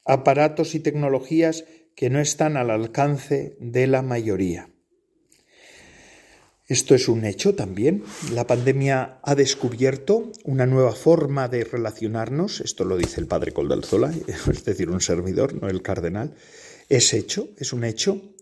aparatos 0.06 0.76
y 0.76 0.80
tecnologías 0.80 1.66
que 1.96 2.10
no 2.10 2.20
están 2.20 2.58
al 2.58 2.70
alcance 2.70 3.56
de 3.60 3.88
la 3.88 4.02
mayoría. 4.02 4.70
Esto 6.66 6.96
es 6.96 7.10
un 7.10 7.26
hecho 7.26 7.56
también. 7.56 8.04
La 8.32 8.48
pandemia 8.48 9.20
ha 9.22 9.36
descubierto 9.36 10.32
una 10.46 10.66
nueva 10.66 10.94
forma 10.94 11.50
de 11.50 11.66
relacionarnos. 11.66 12.62
Esto 12.62 12.86
lo 12.86 12.98
dice 12.98 13.20
el 13.20 13.28
padre 13.28 13.52
Coldalzola, 13.52 14.14
es 14.28 14.64
decir, 14.64 14.90
un 14.90 15.02
servidor, 15.02 15.62
no 15.62 15.68
el 15.68 15.82
cardenal. 15.82 16.36
Es 16.90 17.14
hecho, 17.14 17.50
es 17.58 17.74
un 17.74 17.84
hecho. 17.84 18.33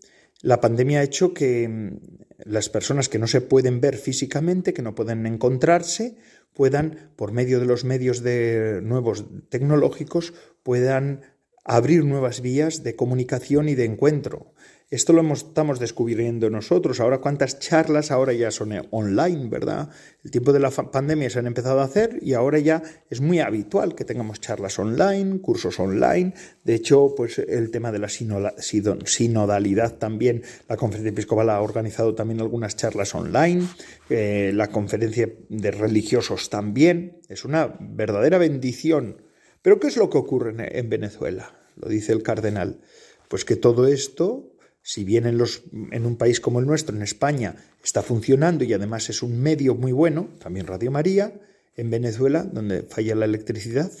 La 0.42 0.60
pandemia 0.60 1.00
ha 1.00 1.04
hecho 1.04 1.32
que 1.32 1.68
mm, 1.68 1.98
las 2.44 2.68
personas 2.68 3.08
que 3.08 3.18
no 3.18 3.26
se 3.26 3.40
pueden 3.40 3.80
ver 3.80 3.96
físicamente, 3.96 4.74
que 4.74 4.82
no 4.82 4.94
pueden 4.94 5.24
encontrarse, 5.26 6.16
puedan, 6.52 7.12
por 7.16 7.32
medio 7.32 7.60
de 7.60 7.66
los 7.66 7.84
medios 7.84 8.22
de 8.22 8.80
nuevos 8.82 9.24
tecnológicos, 9.48 10.34
puedan 10.62 11.22
abrir 11.64 12.04
nuevas 12.04 12.40
vías 12.40 12.82
de 12.82 12.96
comunicación 12.96 13.68
y 13.68 13.76
de 13.76 13.84
encuentro. 13.84 14.52
Esto 14.92 15.14
lo 15.14 15.32
estamos 15.32 15.80
descubriendo 15.80 16.50
nosotros. 16.50 17.00
Ahora 17.00 17.16
cuántas 17.16 17.58
charlas 17.58 18.10
ahora 18.10 18.34
ya 18.34 18.50
son 18.50 18.74
online, 18.90 19.48
¿verdad? 19.48 19.88
El 20.22 20.30
tiempo 20.30 20.52
de 20.52 20.60
la 20.60 20.70
pandemia 20.70 21.30
se 21.30 21.38
han 21.38 21.46
empezado 21.46 21.80
a 21.80 21.84
hacer 21.84 22.18
y 22.20 22.34
ahora 22.34 22.58
ya 22.58 22.82
es 23.08 23.22
muy 23.22 23.40
habitual 23.40 23.94
que 23.94 24.04
tengamos 24.04 24.42
charlas 24.42 24.78
online, 24.78 25.40
cursos 25.40 25.80
online. 25.80 26.34
De 26.62 26.74
hecho, 26.74 27.14
pues 27.16 27.38
el 27.38 27.70
tema 27.70 27.90
de 27.90 28.00
la 28.00 28.10
sinodalidad 28.10 29.94
también, 29.94 30.42
la 30.68 30.76
conferencia 30.76 31.12
episcopal 31.12 31.48
ha 31.48 31.62
organizado 31.62 32.14
también 32.14 32.42
algunas 32.42 32.76
charlas 32.76 33.14
online, 33.14 33.66
eh, 34.10 34.52
la 34.54 34.68
conferencia 34.68 35.26
de 35.48 35.70
religiosos 35.70 36.50
también. 36.50 37.22
Es 37.30 37.46
una 37.46 37.78
verdadera 37.80 38.36
bendición. 38.36 39.22
Pero 39.62 39.80
¿qué 39.80 39.86
es 39.86 39.96
lo 39.96 40.10
que 40.10 40.18
ocurre 40.18 40.54
en 40.78 40.90
Venezuela? 40.90 41.54
lo 41.76 41.88
dice 41.88 42.12
el 42.12 42.22
cardenal, 42.22 42.80
pues 43.28 43.44
que 43.44 43.56
todo 43.56 43.86
esto, 43.86 44.51
si 44.82 45.04
bien 45.04 45.26
en, 45.26 46.06
un 46.06 46.16
país 46.16 46.40
como 46.40 46.58
el 46.58 46.66
nuestro, 46.66 46.96
en 46.96 47.02
España, 47.02 47.54
está 47.82 48.02
funcionando 48.02 48.64
y 48.64 48.72
además 48.72 49.08
es 49.10 49.22
un 49.22 49.40
medio 49.40 49.74
muy 49.76 49.92
bueno, 49.92 50.28
también 50.40 50.66
Radio 50.66 50.90
María, 50.90 51.40
en 51.76 51.88
Venezuela, 51.88 52.42
donde 52.42 52.82
falla 52.82 53.14
la 53.14 53.24
electricidad, 53.24 53.92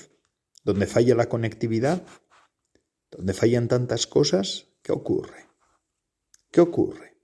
donde 0.64 0.86
falla 0.86 1.14
la 1.14 1.28
conectividad, 1.28 2.04
donde 3.10 3.32
fallan 3.32 3.68
tantas 3.68 4.06
cosas, 4.06 4.66
¿qué 4.82 4.92
ocurre? 4.92 5.46
¿Qué 6.50 6.60
ocurre? 6.60 7.16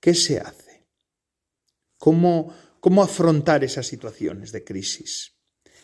¿Qué 0.00 0.14
se 0.14 0.40
hace? 0.40 0.86
¿Cómo, 1.96 2.52
cómo 2.80 3.02
afrontar 3.02 3.64
esas 3.64 3.86
situaciones 3.86 4.52
de 4.52 4.64
crisis? 4.64 5.32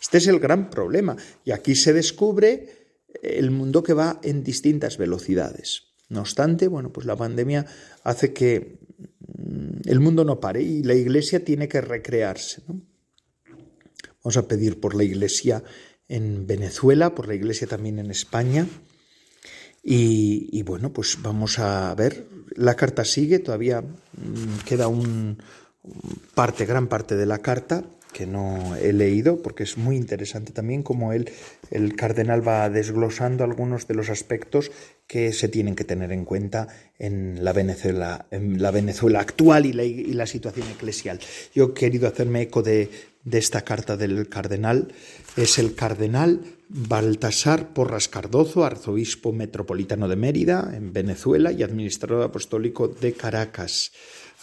Este 0.00 0.18
es 0.18 0.26
el 0.26 0.40
gran 0.40 0.70
problema 0.70 1.16
y 1.44 1.52
aquí 1.52 1.74
se 1.74 1.92
descubre 1.92 2.98
el 3.22 3.50
mundo 3.50 3.82
que 3.82 3.92
va 3.92 4.20
en 4.22 4.42
distintas 4.42 4.98
velocidades. 4.98 5.89
No 6.10 6.20
obstante, 6.20 6.68
bueno, 6.68 6.92
pues 6.92 7.06
la 7.06 7.16
pandemia 7.16 7.64
hace 8.04 8.32
que 8.32 8.78
mm, 9.38 9.88
el 9.88 10.00
mundo 10.00 10.24
no 10.24 10.40
pare 10.40 10.60
y 10.60 10.82
la 10.82 10.94
Iglesia 10.94 11.44
tiene 11.44 11.68
que 11.68 11.80
recrearse. 11.80 12.62
Vamos 14.22 14.36
a 14.36 14.46
pedir 14.46 14.80
por 14.80 14.94
la 14.94 15.04
Iglesia 15.04 15.62
en 16.08 16.46
Venezuela, 16.46 17.14
por 17.14 17.28
la 17.28 17.34
Iglesia 17.34 17.66
también 17.66 18.00
en 18.00 18.10
España. 18.10 18.66
Y, 19.82 20.62
bueno, 20.64 20.92
pues 20.92 21.16
vamos 21.22 21.58
a 21.58 21.94
ver. 21.94 22.26
La 22.54 22.74
carta 22.74 23.04
sigue, 23.04 23.38
todavía 23.38 23.80
mm, 23.80 24.58
queda 24.66 24.88
un 24.88 25.38
parte, 26.34 26.66
gran 26.66 26.88
parte 26.88 27.16
de 27.16 27.24
la 27.24 27.38
carta 27.38 27.84
que 28.12 28.26
no 28.26 28.76
he 28.76 28.92
leído 28.92 29.40
porque 29.40 29.62
es 29.62 29.78
muy 29.78 29.96
interesante 29.96 30.52
también 30.52 30.82
como 30.82 31.12
él, 31.12 31.30
el 31.70 31.94
cardenal 31.96 32.46
va 32.46 32.68
desglosando 32.68 33.44
algunos 33.44 33.86
de 33.86 33.94
los 33.94 34.10
aspectos 34.10 34.70
que 35.06 35.32
se 35.32 35.48
tienen 35.48 35.74
que 35.74 35.84
tener 35.84 36.12
en 36.12 36.24
cuenta 36.24 36.68
en 36.98 37.44
la 37.44 37.52
Venezuela, 37.52 38.26
en 38.30 38.62
la 38.62 38.70
Venezuela 38.70 39.20
actual 39.20 39.66
y 39.66 39.72
la, 39.72 40.26
situación 40.26 40.68
eclesial. 40.68 41.18
Yo 41.54 41.64
he 41.64 41.74
querido 41.74 42.06
hacerme 42.06 42.42
eco 42.42 42.62
de, 42.62 42.90
esta 43.30 43.62
carta 43.62 43.96
del 43.96 44.28
cardenal. 44.28 44.92
Es 45.36 45.58
el 45.58 45.74
cardenal 45.74 46.42
Baltasar 46.68 47.72
Porras 47.72 48.08
Cardozo, 48.08 48.64
arzobispo 48.64 49.32
metropolitano 49.32 50.08
de 50.08 50.16
Mérida, 50.16 50.72
en 50.74 50.92
Venezuela, 50.92 51.50
y 51.50 51.62
administrador 51.62 52.22
apostólico 52.22 52.86
de 52.86 53.12
Caracas. 53.12 53.92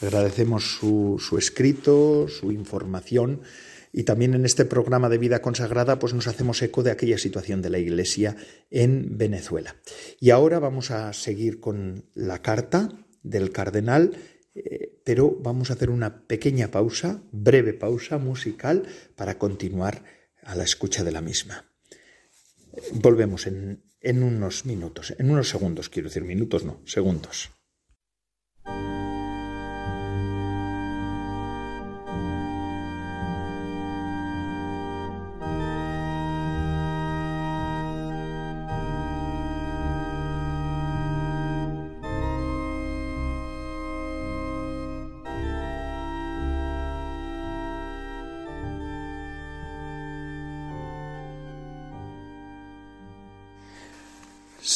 Agradecemos 0.01 0.77
su, 0.77 1.37
escrito, 1.39 2.27
su 2.27 2.51
información 2.51 3.41
y 3.91 4.03
también 4.03 4.33
en 4.33 4.45
este 4.45 4.65
programa 4.65 5.09
de 5.09 5.17
vida 5.17 5.41
consagrada 5.41 5.99
pues 5.99 6.13
nos 6.13 6.27
hacemos 6.27 6.61
eco 6.61 6.83
de 6.83 6.91
aquella 6.91 7.17
situación 7.17 7.61
de 7.61 7.69
la 7.69 7.79
Iglesia 7.79 8.35
en 8.69 9.17
Venezuela. 9.17 9.75
Y 10.19 10.29
ahora 10.29 10.59
vamos 10.59 10.91
a 10.91 11.13
seguir 11.13 11.59
con 11.59 12.05
la 12.13 12.41
carta 12.41 12.89
del 13.23 13.51
cardenal, 13.51 14.11
eh, 14.55 14.99
pero 15.03 15.31
vamos 15.39 15.69
a 15.69 15.73
hacer 15.73 15.89
una 15.89 16.27
pequeña 16.27 16.69
pausa, 16.69 17.21
breve 17.31 17.73
pausa 17.73 18.17
musical 18.17 18.83
para 19.15 19.37
continuar 19.37 20.03
a 20.43 20.55
la 20.55 20.63
escucha 20.63 21.03
de 21.03 21.11
la 21.11 21.21
misma. 21.21 21.65
Volvemos 22.93 23.47
en, 23.47 23.83
en 24.01 24.23
unos 24.23 24.65
minutos, 24.65 25.13
en 25.17 25.31
unos 25.31 25.49
segundos, 25.49 25.89
quiero 25.89 26.09
decir, 26.09 26.23
minutos 26.23 26.63
no, 26.63 26.81
segundos. 26.85 27.56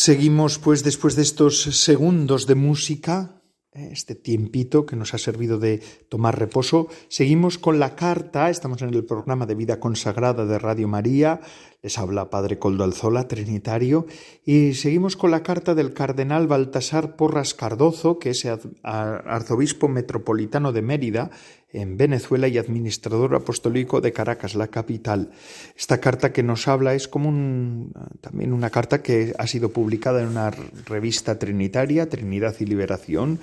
Seguimos 0.01 0.57
pues 0.57 0.83
después 0.83 1.15
de 1.15 1.21
estos 1.21 1.61
segundos 1.61 2.47
de 2.47 2.55
música, 2.55 3.43
eh, 3.71 3.89
este 3.91 4.15
tiempito 4.15 4.87
que 4.87 4.95
nos 4.95 5.13
ha 5.13 5.19
servido 5.19 5.59
de 5.59 5.79
tomar 6.09 6.39
reposo, 6.39 6.87
seguimos 7.07 7.59
con 7.59 7.77
la 7.77 7.95
carta, 7.95 8.49
estamos 8.49 8.81
en 8.81 8.91
el 8.95 9.05
programa 9.05 9.45
de 9.45 9.53
vida 9.53 9.79
consagrada 9.79 10.47
de 10.47 10.57
Radio 10.57 10.87
María, 10.87 11.41
les 11.83 11.99
habla 11.99 12.31
Padre 12.31 12.57
Coldo 12.57 12.83
Alzola, 12.83 13.27
Trinitario, 13.27 14.07
y 14.43 14.73
seguimos 14.73 15.15
con 15.15 15.29
la 15.29 15.43
carta 15.43 15.75
del 15.75 15.93
cardenal 15.93 16.47
Baltasar 16.47 17.15
Porras 17.15 17.53
Cardozo, 17.53 18.17
que 18.17 18.31
es 18.31 18.47
arzobispo 18.81 19.87
metropolitano 19.87 20.71
de 20.71 20.81
Mérida, 20.81 21.29
en 21.73 21.97
Venezuela 21.97 22.47
y 22.47 22.57
administrador 22.57 23.35
apostólico 23.35 24.01
de 24.01 24.13
Caracas, 24.13 24.55
la 24.55 24.67
capital. 24.67 25.31
Esta 25.77 25.99
carta 25.99 26.33
que 26.33 26.43
nos 26.43 26.67
habla 26.67 26.93
es 26.93 27.07
como 27.07 27.29
un, 27.29 27.93
también 28.21 28.53
una 28.53 28.69
carta 28.69 29.01
que 29.01 29.33
ha 29.37 29.47
sido 29.47 29.69
publicada 29.69 30.21
en 30.21 30.29
una 30.29 30.51
revista 30.85 31.39
trinitaria, 31.39 32.09
Trinidad 32.09 32.55
y 32.59 32.65
Liberación, 32.65 33.39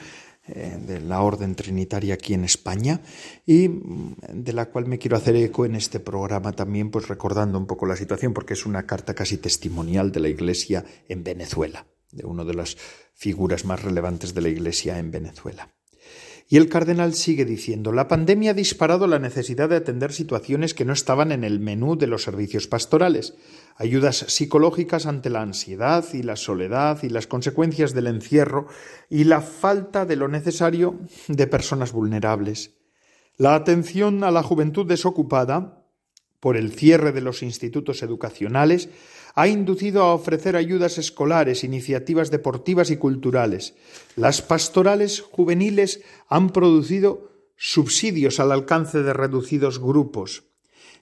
eh, 0.50 0.78
de 0.86 1.00
la 1.00 1.20
Orden 1.20 1.54
Trinitaria 1.54 2.14
aquí 2.14 2.32
en 2.32 2.42
España 2.44 3.02
y 3.44 3.68
mm, 3.68 4.16
de 4.32 4.52
la 4.54 4.70
cual 4.70 4.86
me 4.86 4.98
quiero 4.98 5.18
hacer 5.18 5.36
eco 5.36 5.66
en 5.66 5.74
este 5.74 6.00
programa 6.00 6.52
también, 6.52 6.90
pues 6.90 7.08
recordando 7.08 7.58
un 7.58 7.66
poco 7.66 7.84
la 7.84 7.96
situación, 7.96 8.32
porque 8.32 8.54
es 8.54 8.64
una 8.64 8.84
carta 8.86 9.14
casi 9.14 9.36
testimonial 9.36 10.10
de 10.10 10.20
la 10.20 10.28
Iglesia 10.28 10.86
en 11.06 11.22
Venezuela, 11.22 11.86
de 12.12 12.24
una 12.24 12.44
de 12.44 12.54
las 12.54 12.78
figuras 13.14 13.66
más 13.66 13.82
relevantes 13.82 14.32
de 14.32 14.40
la 14.40 14.48
Iglesia 14.48 14.98
en 14.98 15.10
Venezuela. 15.10 15.68
Y 16.50 16.56
el 16.56 16.70
cardenal 16.70 17.12
sigue 17.12 17.44
diciendo, 17.44 17.92
la 17.92 18.08
pandemia 18.08 18.52
ha 18.52 18.54
disparado 18.54 19.06
la 19.06 19.18
necesidad 19.18 19.68
de 19.68 19.76
atender 19.76 20.14
situaciones 20.14 20.72
que 20.72 20.86
no 20.86 20.94
estaban 20.94 21.30
en 21.30 21.44
el 21.44 21.60
menú 21.60 21.98
de 21.98 22.06
los 22.06 22.22
servicios 22.22 22.66
pastorales, 22.66 23.34
ayudas 23.76 24.24
psicológicas 24.28 25.04
ante 25.04 25.28
la 25.28 25.42
ansiedad 25.42 26.06
y 26.14 26.22
la 26.22 26.36
soledad 26.36 27.02
y 27.02 27.10
las 27.10 27.26
consecuencias 27.26 27.92
del 27.92 28.06
encierro 28.06 28.66
y 29.10 29.24
la 29.24 29.42
falta 29.42 30.06
de 30.06 30.16
lo 30.16 30.28
necesario 30.28 30.98
de 31.28 31.46
personas 31.46 31.92
vulnerables, 31.92 32.78
la 33.36 33.54
atención 33.54 34.24
a 34.24 34.30
la 34.30 34.42
juventud 34.42 34.86
desocupada 34.86 35.84
por 36.40 36.56
el 36.56 36.72
cierre 36.72 37.12
de 37.12 37.20
los 37.20 37.42
institutos 37.42 38.02
educacionales 38.02 38.88
ha 39.38 39.46
inducido 39.46 40.02
a 40.02 40.14
ofrecer 40.14 40.56
ayudas 40.56 40.98
escolares, 40.98 41.62
iniciativas 41.62 42.32
deportivas 42.32 42.90
y 42.90 42.96
culturales. 42.96 43.74
Las 44.16 44.42
pastorales 44.42 45.20
juveniles 45.20 46.00
han 46.26 46.50
producido 46.50 47.30
subsidios 47.56 48.40
al 48.40 48.50
alcance 48.50 49.04
de 49.04 49.12
reducidos 49.12 49.78
grupos. 49.78 50.42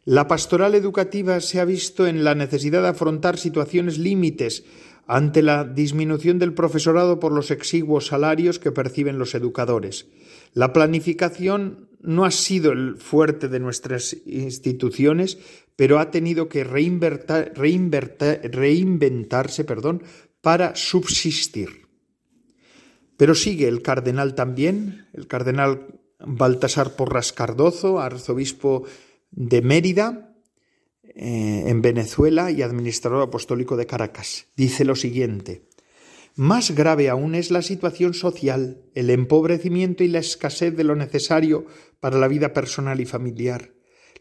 La 0.05 0.29
pastoral 0.29 0.75
educativa 0.75 1.40
se 1.40 1.61
ha 1.61 1.64
visto 1.64 2.07
en 2.07 2.25
la 2.25 2.35
necesidad 2.35 2.83
de 2.83 2.88
afrontar 2.88 3.38
situaciones 3.38 3.96
límites 3.96 4.64
ante 5.07 5.40
la 5.40 5.64
disminución 5.64 6.38
del 6.38 6.53
profesorado 6.53 7.18
por 7.18 7.33
los 7.33 7.51
exiguos 7.51 8.09
salarios 8.09 8.59
que 8.59 8.70
perciben 8.70 9.18
los 9.18 9.35
educadores. 9.35 10.09
La 10.53 10.75
planificación 10.75 11.88
no 12.03 12.27
ha 12.27 12.31
sido 12.31 12.72
el 12.72 12.96
fuerte 12.99 13.49
de 13.49 13.61
nuestras 13.61 14.14
instituciones, 14.27 15.38
pero 15.77 15.99
ha 15.99 16.11
tenido 16.11 16.49
que 16.49 16.65
reinventarse 16.65 17.55
perdón, 19.65 20.03
para 20.41 20.75
subsistir. 20.75 21.87
Pero 23.17 23.35
sigue 23.35 23.69
el 23.69 23.83
cardenal 23.83 24.35
también, 24.35 25.07
el 25.12 25.27
cardenal 25.27 26.01
Baltasar 26.19 26.97
Porras 26.97 27.33
Cardozo, 27.33 28.01
arzobispo 28.01 28.85
de 29.31 29.62
Mérida, 29.62 30.35
eh, 31.03 31.65
en 31.67 31.83
Venezuela 31.83 32.51
y 32.51 32.62
administrador 32.62 33.23
apostólico 33.23 33.77
de 33.77 33.87
Caracas. 33.87 34.47
Dice 34.57 34.85
lo 34.85 34.97
siguiente. 34.97 35.69
Más 36.35 36.73
grave 36.73 37.09
aún 37.09 37.35
es 37.35 37.51
la 37.51 37.62
situación 37.62 38.12
social, 38.12 38.83
el 38.95 39.09
empobrecimiento 39.09 40.05
y 40.05 40.09
la 40.09 40.19
escasez 40.19 40.77
de 40.77 40.85
lo 40.85 40.95
necesario 40.95 41.65
para 42.01 42.19
la 42.19 42.29
vida 42.29 42.53
personal 42.53 43.01
y 43.01 43.07
familiar. 43.07 43.76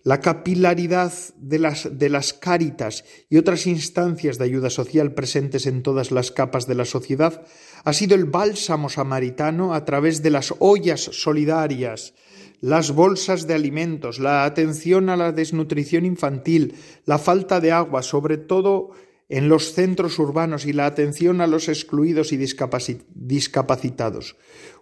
La 0.06 0.22
capilaridad 0.22 1.12
de 1.36 1.58
las, 1.58 1.98
de 1.98 2.10
las 2.10 2.34
cáritas 2.34 3.04
y 3.28 3.38
otras 3.38 3.65
instancias 3.65 4.38
de 4.38 4.46
ayuda 4.46 4.70
social 4.70 5.15
presentes 5.15 5.65
en 5.65 5.82
todas 5.82 6.12
las 6.12 6.30
capas 6.32 6.68
de 6.68 6.76
la 6.76 6.86
sociedad 6.86 7.44
ha 7.84 7.91
sido 7.91 8.13
el 8.13 8.26
bálsamo 8.26 8.89
samaritano 8.89 9.74
a 9.74 9.84
través 9.84 10.22
de 10.22 10.30
las 10.30 10.54
ollas 10.60 11.02
solidarias, 11.02 12.13
las 12.62 12.91
bolsas 12.91 13.48
de 13.48 13.56
alimentos, 13.56 14.20
la 14.20 14.46
atención 14.46 15.10
a 15.10 15.18
la 15.18 15.32
desnutrición 15.32 16.06
infantil, 16.06 16.76
la 17.06 17.18
falta 17.18 17.60
de 17.60 17.72
agua, 17.72 18.04
sobre 18.04 18.38
todo 18.38 18.91
en 19.28 19.50
los 19.50 19.74
centros 19.74 20.20
urbanos 20.20 20.68
y 20.68 20.74
la 20.74 20.86
atención 20.86 21.41
a 21.41 21.48
los 21.48 21.68
excluidos 21.68 22.32
y 22.32 22.38
discapacitados. 22.38 24.36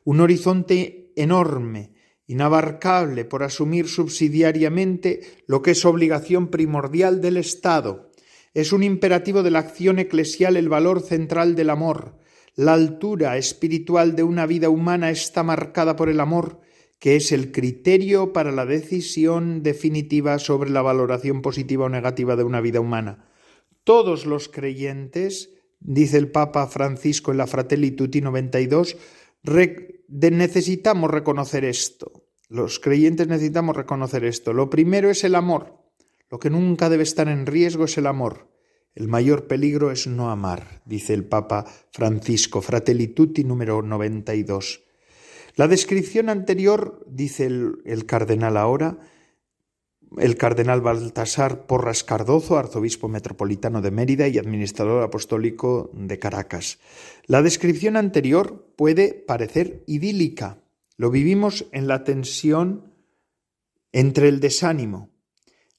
Un 0.04 0.20
horizonte 0.20 1.14
enorme, 1.16 1.94
inabarcable 2.28 3.26
por 3.26 3.44
asumir 3.44 3.88
subsidiariamente 3.88 5.22
lo 5.48 5.62
que 5.62 5.72
es 5.72 5.86
obligación 5.86 6.48
primordial 6.48 7.22
del 7.22 7.38
Estado, 7.38 8.12
Es 8.56 8.72
un 8.72 8.84
imperativo 8.84 9.42
de 9.42 9.50
la 9.50 9.60
acción 9.60 9.98
eclesial 9.98 10.58
el 10.58 10.70
valor 10.70 11.02
central 11.02 11.56
del 11.56 11.72
amor. 11.72 12.20
La 12.56 12.74
altura 12.74 13.36
espiritual 13.38 14.16
de 14.16 14.22
una 14.22 14.46
vida 14.46 14.70
humana 14.70 15.10
está 15.10 15.42
marcada 15.42 15.96
por 15.96 16.08
el 16.08 16.20
amor, 16.20 16.62
que 17.00 17.16
es 17.16 17.32
el 17.32 17.52
criterio 17.52 18.32
para 18.32 18.52
la 18.52 18.68
decisión 18.68 19.64
definitiva 19.64 20.38
sobre 20.38 20.70
la 20.70 20.84
valoración 20.84 21.42
positiva 21.42 21.86
o 21.86 21.90
negativa 21.90 22.36
de 22.36 22.44
una 22.44 22.62
vida 22.62 22.80
humana. 22.80 23.26
Todos 23.84 24.28
los 24.28 24.50
creyentes, 24.50 25.50
dice 25.80 26.18
el 26.18 26.32
Papa 26.32 26.68
Francisco 26.68 27.32
en 27.32 27.40
la 27.40 27.48
Fratelli 27.48 27.92
Tutti 27.92 28.22
92, 28.22 28.96
necesitamos 29.44 31.12
reconocer 31.12 31.66
esto. 31.66 32.24
Los 32.50 32.80
creyentes 32.80 33.28
necesitamos 33.28 33.76
reconocer 33.76 34.24
esto. 34.26 34.54
Lo 34.54 34.70
primero 34.70 35.10
es 35.10 35.24
el 35.24 35.36
amor. 35.36 35.84
Lo 36.30 36.40
que 36.40 36.50
nunca 36.50 36.90
debe 36.90 37.04
estar 37.04 37.28
en 37.28 37.46
riesgo 37.46 37.86
es 37.86 37.98
el 37.98 38.08
amor. 38.08 38.50
El 38.96 39.08
mayor 39.08 39.48
peligro 39.48 39.92
es 39.92 40.06
no 40.06 40.30
amar, 40.30 40.84
dice 40.86 41.16
el 41.16 41.26
Papa 41.26 41.66
Francisco, 41.92 42.62
Fratelli 42.62 43.08
Tutti 43.08 43.44
número 43.44 43.82
92. 43.82 44.84
La 45.56 45.68
descripción 45.68 46.30
anterior, 46.30 47.04
dice 47.08 47.46
el, 47.46 47.82
el 47.86 48.06
cardenal 48.06 48.56
ahora, 48.56 49.00
el 50.18 50.38
cardenal 50.38 50.82
Baltasar 50.82 51.66
Porras 51.66 52.04
Cardozo, 52.04 52.58
arzobispo 52.58 53.08
metropolitano 53.08 53.82
de 53.82 53.92
Mérida 53.92 54.28
y 54.28 54.38
administrador 54.38 55.04
apostólico 55.04 55.92
de 55.94 56.20
Caracas. 56.20 56.80
La 57.26 57.42
descripción 57.42 57.98
anterior 57.98 58.74
puede 58.76 59.14
parecer 59.14 59.84
idílica. 59.88 60.62
Lo 60.98 61.10
vivimos 61.10 61.66
en 61.72 61.88
la 61.88 62.04
tensión 62.04 62.94
entre 63.92 64.28
el 64.28 64.40
desánimo, 64.40 65.10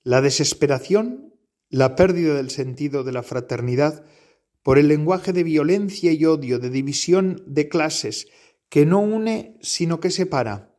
la 0.03 0.21
desesperación, 0.21 1.35
la 1.71 1.97
pérdida 1.97 2.35
del 2.35 2.51
sentido 2.51 3.05
de 3.05 3.13
la 3.13 3.23
fraternidad 3.23 4.05
por 4.63 4.79
el 4.79 4.89
lenguaje 4.89 5.33
de 5.33 5.45
violencia 5.45 6.13
y 6.13 6.25
odio, 6.25 6.59
de 6.59 6.71
división 6.71 7.43
de 7.47 7.69
clases, 7.69 8.29
que 8.69 8.87
no 8.87 9.01
une 9.01 9.59
sino 9.61 10.01
que 10.01 10.11
separa 10.11 10.74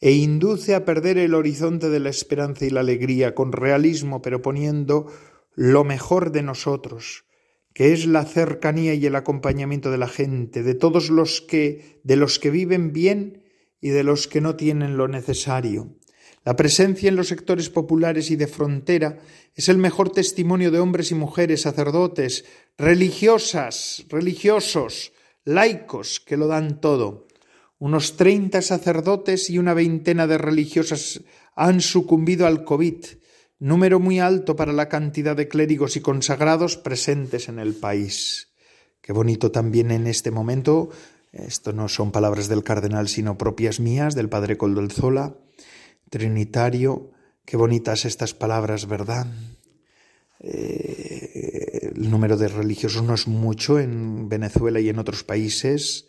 e 0.00 0.12
induce 0.12 0.74
a 0.74 0.84
perder 0.84 1.18
el 1.18 1.34
horizonte 1.34 1.88
de 1.88 2.00
la 2.00 2.10
esperanza 2.10 2.64
y 2.66 2.70
la 2.70 2.80
alegría 2.80 3.34
con 3.34 3.52
realismo, 3.52 4.22
pero 4.22 4.42
poniendo 4.42 5.06
lo 5.54 5.84
mejor 5.84 6.32
de 6.32 6.42
nosotros, 6.42 7.24
que 7.72 7.92
es 7.92 8.06
la 8.06 8.24
cercanía 8.24 8.94
y 8.94 9.06
el 9.06 9.16
acompañamiento 9.16 9.90
de 9.90 9.98
la 9.98 10.08
gente, 10.08 10.62
de 10.62 10.74
todos 10.74 11.10
los 11.10 11.40
que 11.40 12.00
de 12.04 12.16
los 12.16 12.38
que 12.38 12.50
viven 12.50 12.92
bien 12.92 13.42
y 13.80 13.88
de 13.90 14.04
los 14.04 14.28
que 14.28 14.40
no 14.40 14.56
tienen 14.56 14.96
lo 14.96 15.08
necesario. 15.08 15.96
La 16.44 16.54
presencia 16.54 17.08
en 17.08 17.16
los 17.16 17.28
sectores 17.28 17.70
populares 17.70 18.30
y 18.30 18.36
de 18.36 18.46
frontera 18.46 19.18
es 19.54 19.68
el 19.68 19.78
mejor 19.78 20.10
testimonio 20.10 20.70
de 20.70 20.78
hombres 20.78 21.10
y 21.10 21.16
mujeres, 21.16 21.62
sacerdotes, 21.62 22.44
religiosas, 22.78 24.06
religiosos, 24.08 25.12
laicos, 25.44 26.20
que 26.20 26.36
lo 26.36 26.46
dan 26.46 26.80
todo. 26.80 27.25
Unos 27.78 28.16
treinta 28.16 28.62
sacerdotes 28.62 29.50
y 29.50 29.58
una 29.58 29.74
veintena 29.74 30.26
de 30.26 30.38
religiosas 30.38 31.20
han 31.54 31.80
sucumbido 31.80 32.46
al 32.46 32.64
COVID, 32.64 33.04
número 33.58 34.00
muy 34.00 34.18
alto 34.18 34.56
para 34.56 34.72
la 34.72 34.88
cantidad 34.88 35.36
de 35.36 35.48
clérigos 35.48 35.96
y 35.96 36.00
consagrados 36.00 36.76
presentes 36.76 37.48
en 37.48 37.58
el 37.58 37.74
país. 37.74 38.48
Qué 39.00 39.12
bonito 39.12 39.50
también 39.50 39.90
en 39.90 40.06
este 40.06 40.30
momento, 40.30 40.90
esto 41.32 41.72
no 41.72 41.88
son 41.88 42.12
palabras 42.12 42.48
del 42.48 42.64
cardenal, 42.64 43.08
sino 43.08 43.36
propias 43.36 43.78
mías, 43.78 44.14
del 44.14 44.28
padre 44.28 44.56
Coldolzola, 44.56 45.36
trinitario, 46.08 47.10
qué 47.44 47.56
bonitas 47.56 48.04
estas 48.04 48.32
palabras, 48.32 48.86
¿verdad? 48.86 49.26
Eh, 50.40 51.92
el 51.94 52.10
número 52.10 52.36
de 52.36 52.48
religiosos 52.48 53.02
no 53.02 53.14
es 53.14 53.28
mucho 53.28 53.78
en 53.78 54.28
Venezuela 54.28 54.80
y 54.80 54.88
en 54.88 54.98
otros 54.98 55.24
países, 55.24 56.08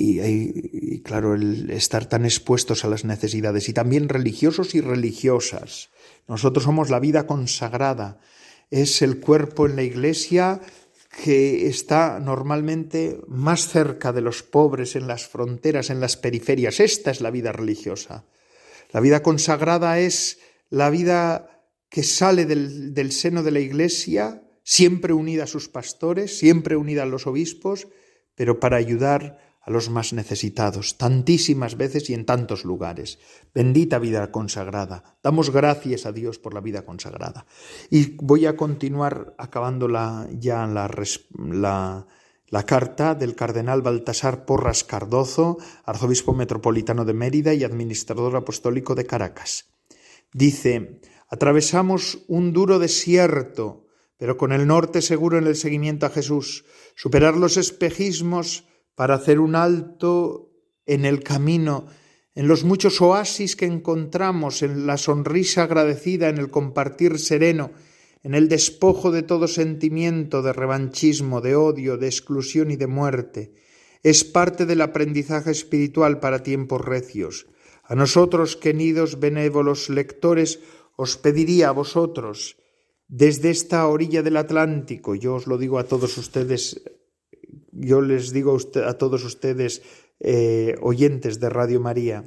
y, 0.00 1.00
claro, 1.00 1.34
el 1.34 1.70
estar 1.70 2.06
tan 2.06 2.24
expuestos 2.24 2.84
a 2.84 2.88
las 2.88 3.04
necesidades 3.04 3.68
y 3.68 3.72
también 3.72 4.08
religiosos 4.08 4.76
y 4.76 4.80
religiosas. 4.80 5.90
Nosotros 6.28 6.64
somos 6.64 6.88
la 6.88 7.00
vida 7.00 7.26
consagrada, 7.26 8.20
es 8.70 9.02
el 9.02 9.18
cuerpo 9.18 9.66
en 9.66 9.74
la 9.74 9.82
iglesia 9.82 10.60
que 11.24 11.66
está 11.66 12.20
normalmente 12.20 13.18
más 13.26 13.68
cerca 13.68 14.12
de 14.12 14.20
los 14.20 14.44
pobres, 14.44 14.94
en 14.94 15.08
las 15.08 15.26
fronteras, 15.26 15.90
en 15.90 15.98
las 15.98 16.16
periferias. 16.16 16.78
Esta 16.78 17.10
es 17.10 17.20
la 17.20 17.32
vida 17.32 17.50
religiosa. 17.50 18.24
La 18.92 19.00
vida 19.00 19.22
consagrada 19.22 19.98
es 19.98 20.38
la 20.70 20.90
vida 20.90 21.64
que 21.88 22.04
sale 22.04 22.44
del, 22.44 22.94
del 22.94 23.10
seno 23.10 23.42
de 23.42 23.50
la 23.50 23.60
iglesia, 23.60 24.44
siempre 24.62 25.12
unida 25.12 25.44
a 25.44 25.48
sus 25.48 25.68
pastores, 25.68 26.38
siempre 26.38 26.76
unida 26.76 27.02
a 27.02 27.06
los 27.06 27.26
obispos, 27.26 27.88
pero 28.36 28.60
para 28.60 28.76
ayudar 28.76 29.47
a 29.60 29.70
los 29.70 29.90
más 29.90 30.12
necesitados, 30.12 30.96
tantísimas 30.96 31.76
veces 31.76 32.08
y 32.10 32.14
en 32.14 32.24
tantos 32.24 32.64
lugares. 32.64 33.18
Bendita 33.54 33.98
vida 33.98 34.30
consagrada. 34.30 35.18
Damos 35.22 35.50
gracias 35.50 36.06
a 36.06 36.12
Dios 36.12 36.38
por 36.38 36.54
la 36.54 36.60
vida 36.60 36.84
consagrada. 36.84 37.44
Y 37.90 38.16
voy 38.16 38.46
a 38.46 38.56
continuar 38.56 39.34
acabando 39.36 39.88
ya 40.38 40.66
la, 40.66 40.90
la, 41.38 42.06
la 42.46 42.62
carta 42.64 43.14
del 43.14 43.34
cardenal 43.34 43.82
Baltasar 43.82 44.46
Porras 44.46 44.84
Cardozo, 44.84 45.58
arzobispo 45.84 46.32
metropolitano 46.32 47.04
de 47.04 47.12
Mérida 47.12 47.52
y 47.52 47.64
administrador 47.64 48.36
apostólico 48.36 48.94
de 48.94 49.06
Caracas. 49.06 49.66
Dice, 50.32 51.00
atravesamos 51.28 52.24
un 52.28 52.52
duro 52.52 52.78
desierto, 52.78 53.86
pero 54.16 54.36
con 54.36 54.52
el 54.52 54.66
norte 54.66 55.02
seguro 55.02 55.38
en 55.38 55.46
el 55.46 55.56
seguimiento 55.56 56.06
a 56.06 56.10
Jesús, 56.10 56.64
superar 56.94 57.36
los 57.36 57.56
espejismos 57.56 58.67
para 58.98 59.14
hacer 59.14 59.38
un 59.38 59.54
alto 59.54 60.50
en 60.84 61.04
el 61.04 61.22
camino, 61.22 61.86
en 62.34 62.48
los 62.48 62.64
muchos 62.64 63.00
oasis 63.00 63.54
que 63.54 63.64
encontramos, 63.64 64.60
en 64.64 64.88
la 64.88 64.96
sonrisa 64.96 65.62
agradecida, 65.62 66.28
en 66.28 66.38
el 66.38 66.50
compartir 66.50 67.20
sereno, 67.20 67.70
en 68.24 68.34
el 68.34 68.48
despojo 68.48 69.12
de 69.12 69.22
todo 69.22 69.46
sentimiento 69.46 70.42
de 70.42 70.52
revanchismo, 70.52 71.40
de 71.40 71.54
odio, 71.54 71.96
de 71.96 72.08
exclusión 72.08 72.72
y 72.72 72.76
de 72.76 72.88
muerte. 72.88 73.52
Es 74.02 74.24
parte 74.24 74.66
del 74.66 74.80
aprendizaje 74.80 75.52
espiritual 75.52 76.18
para 76.18 76.42
tiempos 76.42 76.84
recios. 76.84 77.46
A 77.84 77.94
nosotros, 77.94 78.56
queridos 78.56 79.20
benévolos 79.20 79.90
lectores, 79.90 80.58
os 80.96 81.16
pediría 81.16 81.68
a 81.68 81.72
vosotros, 81.72 82.56
desde 83.06 83.50
esta 83.50 83.86
orilla 83.86 84.24
del 84.24 84.38
Atlántico, 84.38 85.14
yo 85.14 85.36
os 85.36 85.46
lo 85.46 85.56
digo 85.56 85.78
a 85.78 85.84
todos 85.84 86.18
ustedes 86.18 86.82
yo 87.80 88.00
les 88.00 88.32
digo 88.32 88.56
a, 88.86 88.94
todos 88.94 89.24
ustedes, 89.24 89.82
eh, 90.20 90.76
oyentes 90.80 91.40
de 91.40 91.48
Radio 91.48 91.80
María, 91.80 92.24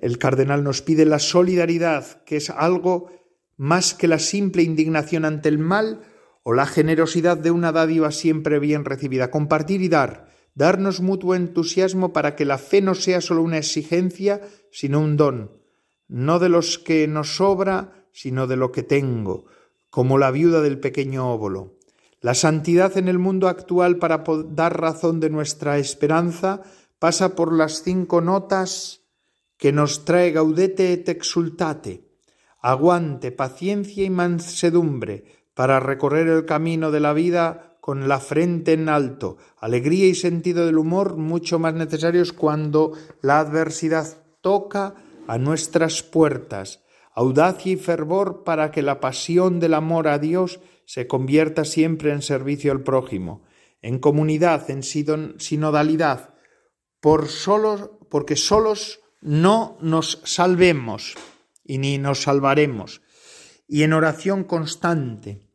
el 0.00 0.18
cardenal 0.18 0.62
nos 0.62 0.82
pide 0.82 1.04
la 1.04 1.18
solidaridad, 1.18 2.22
que 2.24 2.36
es 2.36 2.50
algo 2.50 3.10
más 3.56 3.94
que 3.94 4.08
la 4.08 4.18
simple 4.18 4.62
indignación 4.62 5.24
ante 5.24 5.48
el 5.48 5.58
mal 5.58 6.02
o 6.42 6.52
la 6.52 6.66
generosidad 6.66 7.36
de 7.36 7.50
una 7.50 7.72
dádiva 7.72 8.10
siempre 8.10 8.58
bien 8.58 8.84
recibida. 8.84 9.30
Compartir 9.30 9.82
y 9.82 9.88
dar, 9.88 10.28
darnos 10.54 11.00
mutuo 11.00 11.34
entusiasmo 11.34 12.12
para 12.12 12.36
que 12.36 12.44
la 12.44 12.58
fe 12.58 12.80
no 12.80 12.94
sea 12.94 13.20
solo 13.20 13.42
una 13.42 13.58
exigencia, 13.58 14.40
sino 14.70 15.00
un 15.00 15.16
don, 15.16 15.62
no 16.08 16.38
de 16.38 16.48
los 16.48 16.78
que 16.78 17.06
nos 17.08 17.36
sobra, 17.36 18.06
sino 18.12 18.46
de 18.46 18.56
lo 18.56 18.72
que 18.72 18.82
tengo, 18.82 19.46
como 19.90 20.18
la 20.18 20.30
viuda 20.30 20.60
del 20.60 20.78
pequeño 20.78 21.32
óvulo. 21.32 21.78
La 22.22 22.34
santidad 22.34 22.96
en 22.96 23.08
el 23.08 23.18
mundo 23.18 23.48
actual 23.48 23.98
para 23.98 24.22
dar 24.50 24.80
razón 24.80 25.18
de 25.18 25.28
nuestra 25.28 25.78
esperanza 25.78 26.62
pasa 27.00 27.34
por 27.34 27.52
las 27.52 27.82
cinco 27.82 28.20
notas 28.20 29.02
que 29.56 29.72
nos 29.72 30.04
trae 30.04 30.30
Gaudete 30.30 30.92
et 30.92 31.08
exultate, 31.08 32.06
aguante, 32.60 33.32
paciencia 33.32 34.04
y 34.04 34.10
mansedumbre 34.10 35.24
para 35.54 35.80
recorrer 35.80 36.28
el 36.28 36.44
camino 36.44 36.92
de 36.92 37.00
la 37.00 37.12
vida 37.12 37.76
con 37.80 38.06
la 38.06 38.20
frente 38.20 38.74
en 38.74 38.88
alto, 38.88 39.38
alegría 39.58 40.06
y 40.06 40.14
sentido 40.14 40.64
del 40.64 40.78
humor 40.78 41.16
mucho 41.16 41.58
más 41.58 41.74
necesarios 41.74 42.32
cuando 42.32 42.92
la 43.20 43.40
adversidad 43.40 44.06
toca 44.40 44.94
a 45.26 45.38
nuestras 45.38 46.04
puertas, 46.04 46.84
audacia 47.16 47.72
y 47.72 47.76
fervor 47.76 48.44
para 48.44 48.70
que 48.70 48.82
la 48.82 49.00
pasión 49.00 49.58
del 49.58 49.74
amor 49.74 50.06
a 50.06 50.20
Dios 50.20 50.60
se 50.86 51.06
convierta 51.06 51.64
siempre 51.64 52.12
en 52.12 52.22
servicio 52.22 52.72
al 52.72 52.82
prójimo, 52.82 53.42
en 53.80 53.98
comunidad, 53.98 54.70
en 54.70 54.82
sinodalidad, 54.82 56.34
por 57.00 57.28
solo, 57.28 57.98
porque 58.10 58.36
solos 58.36 59.00
no 59.20 59.76
nos 59.80 60.20
salvemos 60.24 61.16
y 61.64 61.78
ni 61.78 61.98
nos 61.98 62.22
salvaremos, 62.22 63.02
y 63.66 63.82
en 63.82 63.92
oración 63.92 64.44
constante, 64.44 65.48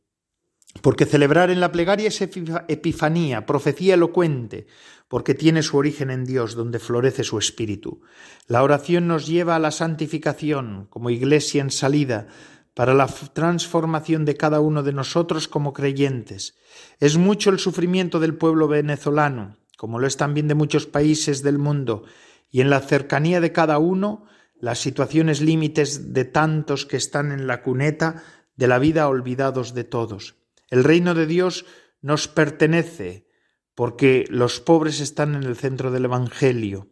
porque 0.82 1.06
celebrar 1.06 1.50
en 1.50 1.60
la 1.60 1.72
plegaria 1.72 2.10
es 2.10 2.22
epifanía, 2.22 3.46
profecía 3.46 3.96
elocuente, 3.96 4.68
porque 5.08 5.34
tiene 5.34 5.64
su 5.64 5.78
origen 5.78 6.10
en 6.10 6.26
Dios, 6.26 6.56
donde 6.56 6.80
florece 6.80 7.24
su 7.24 7.38
espíritu. 7.38 8.02
La 8.48 8.64
oración 8.64 9.08
nos 9.08 9.26
lleva 9.26 9.56
a 9.56 9.60
la 9.60 9.72
santificación, 9.72 10.88
como 10.90 11.10
iglesia 11.10 11.62
en 11.62 11.72
salida, 11.72 12.28
para 12.78 12.94
la 12.94 13.08
transformación 13.08 14.24
de 14.24 14.38
cada 14.38 14.60
uno 14.60 14.84
de 14.84 14.94
nosotros 14.94 15.48
como 15.48 15.74
creyentes. 15.74 16.54
Es 17.00 17.18
mucho 17.18 17.50
el 17.50 17.58
sufrimiento 17.58 18.20
del 18.20 18.36
pueblo 18.36 18.68
venezolano, 18.68 19.58
como 19.78 19.98
lo 19.98 20.06
es 20.06 20.16
también 20.16 20.48
de 20.48 20.54
muchos 20.54 20.86
países 20.86 21.42
del 21.42 21.58
mundo, 21.58 22.04
y 22.52 22.62
en 22.62 22.70
la 22.70 22.80
cercanía 22.82 23.42
de 23.42 23.52
cada 23.52 23.80
uno, 23.80 24.28
las 24.60 24.78
situaciones 24.78 25.42
límites 25.42 26.14
de 26.14 26.24
tantos 26.26 26.86
que 26.86 26.98
están 26.98 27.32
en 27.32 27.48
la 27.48 27.64
cuneta 27.64 28.22
de 28.56 28.68
la 28.68 28.78
vida 28.78 29.08
olvidados 29.08 29.74
de 29.74 29.84
todos. 29.84 30.36
El 30.70 30.84
reino 30.84 31.16
de 31.16 31.26
Dios 31.26 31.66
nos 32.04 32.28
pertenece, 32.28 33.28
porque 33.74 34.26
los 34.30 34.60
pobres 34.60 35.00
están 35.00 35.34
en 35.34 35.42
el 35.42 35.56
centro 35.56 35.90
del 35.90 36.06
Evangelio, 36.06 36.90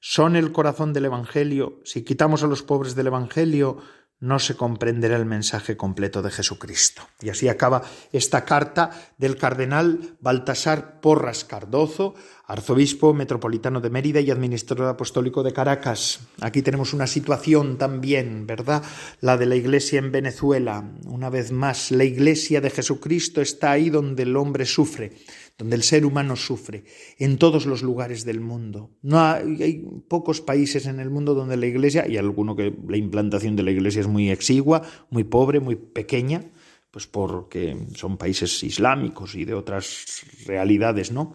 son 0.00 0.34
el 0.34 0.50
corazón 0.50 0.92
del 0.92 1.04
Evangelio. 1.04 1.80
Si 1.84 2.02
quitamos 2.02 2.42
a 2.42 2.48
los 2.48 2.64
pobres 2.64 2.96
del 2.96 3.06
Evangelio, 3.06 3.78
no 4.20 4.38
se 4.38 4.56
comprenderá 4.56 5.16
el 5.16 5.26
mensaje 5.26 5.76
completo 5.76 6.22
de 6.22 6.30
Jesucristo. 6.30 7.02
Y 7.20 7.28
así 7.28 7.48
acaba 7.48 7.82
esta 8.12 8.44
carta 8.44 8.90
del 9.16 9.36
cardenal 9.36 10.16
Baltasar 10.20 11.00
Porras 11.00 11.44
Cardozo, 11.44 12.14
arzobispo 12.46 13.14
metropolitano 13.14 13.80
de 13.80 13.90
Mérida 13.90 14.20
y 14.20 14.30
administrador 14.30 14.88
apostólico 14.88 15.42
de 15.42 15.52
Caracas. 15.52 16.20
Aquí 16.40 16.62
tenemos 16.62 16.92
una 16.94 17.06
situación 17.06 17.78
también, 17.78 18.46
¿verdad? 18.46 18.82
La 19.20 19.36
de 19.36 19.46
la 19.46 19.54
iglesia 19.54 19.98
en 19.98 20.10
Venezuela. 20.10 20.84
Una 21.06 21.30
vez 21.30 21.52
más, 21.52 21.92
la 21.92 22.04
iglesia 22.04 22.60
de 22.60 22.70
Jesucristo 22.70 23.40
está 23.40 23.70
ahí 23.70 23.90
donde 23.90 24.24
el 24.24 24.36
hombre 24.36 24.66
sufre 24.66 25.12
donde 25.58 25.74
el 25.74 25.82
ser 25.82 26.06
humano 26.06 26.36
sufre, 26.36 26.84
en 27.18 27.36
todos 27.36 27.66
los 27.66 27.82
lugares 27.82 28.24
del 28.24 28.40
mundo. 28.40 28.96
No 29.02 29.20
hay, 29.20 29.84
pocos 30.06 30.40
países 30.40 30.86
en 30.86 31.00
el 31.00 31.10
mundo 31.10 31.34
donde 31.34 31.56
la 31.56 31.66
iglesia, 31.66 32.06
y 32.08 32.16
alguno 32.16 32.54
que 32.54 32.72
la 32.88 32.96
implantación 32.96 33.56
de 33.56 33.64
la 33.64 33.72
iglesia 33.72 34.00
es 34.00 34.06
muy 34.06 34.30
exigua, 34.30 34.82
muy 35.10 35.24
pobre, 35.24 35.58
muy 35.58 35.74
pequeña, 35.74 36.52
pues 36.92 37.08
porque 37.08 37.76
son 37.96 38.16
países 38.16 38.62
islámicos 38.62 39.34
y 39.34 39.44
de 39.44 39.54
otras 39.54 40.22
realidades, 40.46 41.10
¿no? 41.10 41.34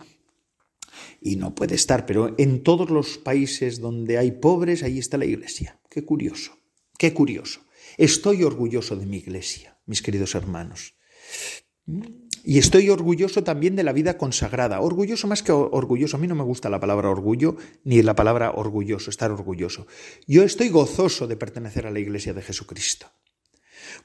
Y 1.19 1.35
no 1.35 1.53
puede 1.53 1.75
estar, 1.75 2.05
pero 2.05 2.33
en 2.37 2.63
todos 2.63 2.89
los 2.89 3.17
países 3.17 3.81
donde 3.81 4.17
hay 4.17 4.31
pobres, 4.31 4.83
ahí 4.83 4.99
está 4.99 5.17
la 5.17 5.25
iglesia. 5.25 5.81
Qué 5.89 6.05
curioso, 6.05 6.57
qué 6.97 7.13
curioso. 7.13 7.59
Estoy 7.97 8.43
orgulloso 8.43 8.95
de 8.95 9.05
mi 9.05 9.17
iglesia, 9.17 9.77
mis 9.85 10.01
queridos 10.01 10.33
hermanos. 10.33 10.95
Y 12.43 12.59
estoy 12.59 12.89
orgulloso 12.89 13.43
también 13.43 13.77
de 13.77 13.83
la 13.83 13.93
vida 13.93 14.17
consagrada. 14.17 14.81
Orgulloso 14.81 15.27
más 15.27 15.41
que 15.41 15.53
orgulloso. 15.53 16.17
A 16.17 16.19
mí 16.19 16.27
no 16.27 16.35
me 16.35 16.43
gusta 16.43 16.69
la 16.69 16.79
palabra 16.79 17.09
orgullo 17.09 17.55
ni 17.85 18.01
la 18.01 18.15
palabra 18.15 18.51
orgulloso, 18.51 19.09
estar 19.09 19.31
orgulloso. 19.31 19.87
Yo 20.27 20.43
estoy 20.43 20.67
gozoso 20.67 21.25
de 21.25 21.37
pertenecer 21.37 21.87
a 21.87 21.91
la 21.91 21.99
Iglesia 21.99 22.33
de 22.33 22.41
Jesucristo. 22.41 23.07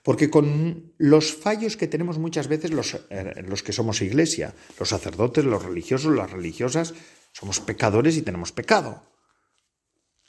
Porque 0.03 0.31
con 0.31 0.93
los 0.99 1.35
fallos 1.35 1.77
que 1.77 1.89
tenemos 1.89 2.19
muchas 2.19 2.47
veces 2.47 2.71
los, 2.71 3.01
eh, 3.11 3.43
los 3.47 3.63
que 3.63 3.73
somos 3.73 4.03
iglesia, 4.03 4.55
los 4.79 4.91
sacerdotes, 4.91 5.45
los 5.45 5.65
religiosos, 5.65 6.15
las 6.15 6.31
religiosas, 6.31 6.95
somos 7.33 7.61
pecadores 7.61 8.17
y 8.17 8.23
tenemos 8.23 8.53
pecado. 8.53 9.03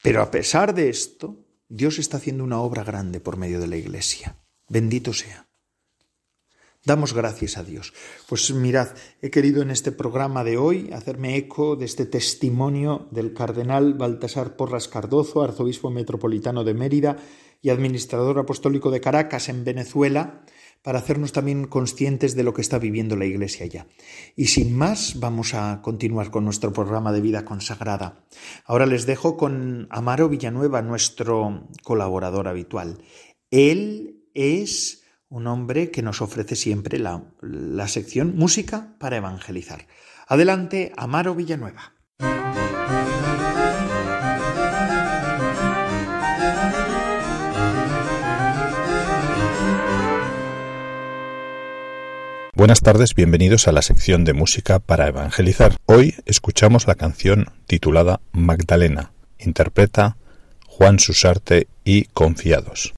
Pero 0.02 0.22
a 0.22 0.32
pesar 0.32 0.74
de 0.74 0.90
esto, 0.90 1.46
Dios 1.68 2.00
está 2.00 2.18
haciendo 2.18 2.44
una 2.44 2.62
obra 2.62 2.84
grande 2.84 3.20
por 3.20 3.38
medio 3.38 3.60
de 3.60 3.68
la 3.68 3.78
iglesia. 3.78 4.38
Bendito 4.68 5.14
sea. 5.14 5.49
Damos 6.86 7.14
gracias 7.14 7.58
a 7.58 7.64
Dios. 7.64 7.94
Pues 8.28 8.54
mirad, 8.54 8.90
he 9.22 9.30
querido 9.30 9.62
en 9.62 9.70
este 9.70 9.92
programa 9.92 10.46
de 10.46 10.58
hoy 10.58 10.90
hacerme 10.94 11.36
eco 11.36 11.76
de 11.76 11.86
este 11.86 12.06
testimonio 12.06 13.10
del 13.12 13.34
cardenal 13.34 13.96
Baltasar 13.96 14.56
Porras 14.56 14.88
Cardozo, 14.88 15.44
arzobispo 15.44 15.90
metropolitano 15.90 16.64
de 16.64 16.74
Mérida 16.74 17.18
y 17.62 17.70
administrador 17.70 18.40
apostólico 18.40 18.92
de 18.92 19.02
Caracas 19.02 19.50
en 19.50 19.66
Venezuela, 19.66 20.46
para 20.82 21.00
hacernos 21.00 21.34
también 21.34 21.68
conscientes 21.68 22.38
de 22.38 22.44
lo 22.44 22.54
que 22.54 22.62
está 22.62 22.80
viviendo 22.80 23.18
la 23.18 23.26
Iglesia 23.26 23.66
allá. 23.66 23.88
Y 24.38 24.48
sin 24.48 24.74
más, 24.74 25.20
vamos 25.20 25.54
a 25.54 25.82
continuar 25.82 26.32
con 26.32 26.46
nuestro 26.46 26.72
programa 26.72 27.12
de 27.12 27.20
vida 27.20 27.44
consagrada. 27.44 28.24
Ahora 28.64 28.86
les 28.86 29.06
dejo 29.06 29.36
con 29.36 29.88
Amaro 29.90 30.30
Villanueva, 30.30 30.82
nuestro 30.82 31.68
colaborador 31.84 32.48
habitual. 32.48 33.04
Él 33.52 34.24
es 34.34 35.04
un 35.30 35.48
hombre 35.48 35.92
que 35.92 36.02
nos 36.02 36.22
ofrece 36.22 36.56
siempre 36.56 36.98
la, 36.98 37.24
la 37.42 37.88
sección 37.88 38.36
Música 38.36 38.96
para 39.00 39.18
Evangelizar. 39.18 39.86
Adelante, 40.28 40.92
Amaro 40.98 41.36
Villanueva. 41.36 41.94
Buenas 52.56 52.82
tardes, 52.82 53.16
bienvenidos 53.16 53.70
a 53.70 53.72
la 53.72 53.82
sección 53.82 54.26
de 54.26 54.34
música 54.34 54.80
para 54.80 55.08
evangelizar. 55.08 55.78
Hoy 55.86 56.16
escuchamos 56.26 56.88
la 56.88 56.96
canción 56.96 57.46
titulada 57.68 58.20
Magdalena. 58.34 59.14
Interpreta 59.38 60.18
Juan 60.68 61.00
Susarte 61.00 61.68
y 61.86 62.06
Confiados. 62.06 62.94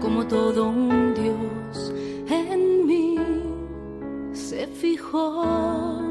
Como 0.00 0.26
todo 0.28 0.68
un 0.68 1.14
Dios 1.14 1.92
en 2.28 2.86
mí 2.86 3.16
se 4.32 4.66
fijó. 4.66 6.02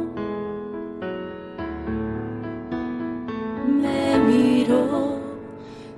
Me 3.67 4.17
miró 4.17 5.19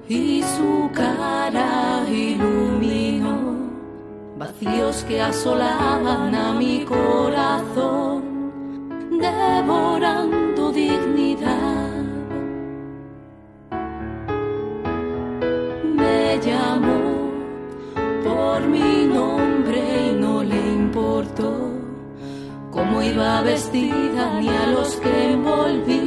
y 0.09 0.43
su 0.43 0.89
cara 0.93 2.03
iluminó 2.09 3.55
vacíos 4.37 5.05
que 5.07 5.21
asolaban 5.21 6.35
a 6.35 6.53
mi 6.53 6.83
corazón 6.83 8.51
devorando 9.11 10.42
vestida 23.43 24.39
ni 24.39 24.47
a 24.47 24.67
los 24.67 24.95
que 24.95 25.31
envolví 25.31 26.02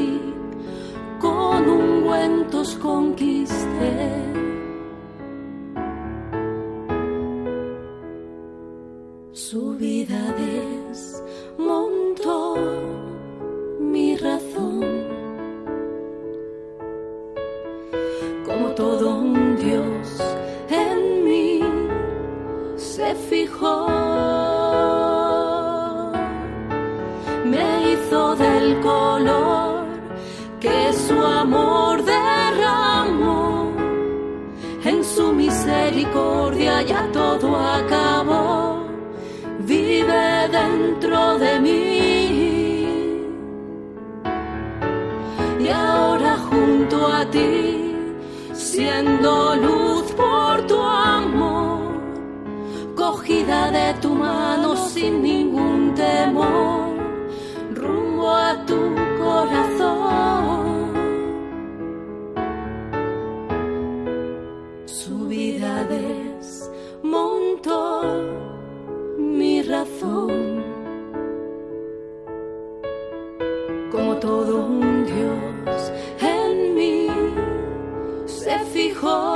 fijó. 78.88 79.34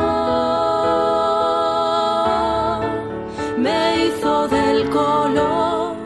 Me 3.59 4.07
hizo 4.07 4.49
del 4.49 4.91
color 4.91 5.97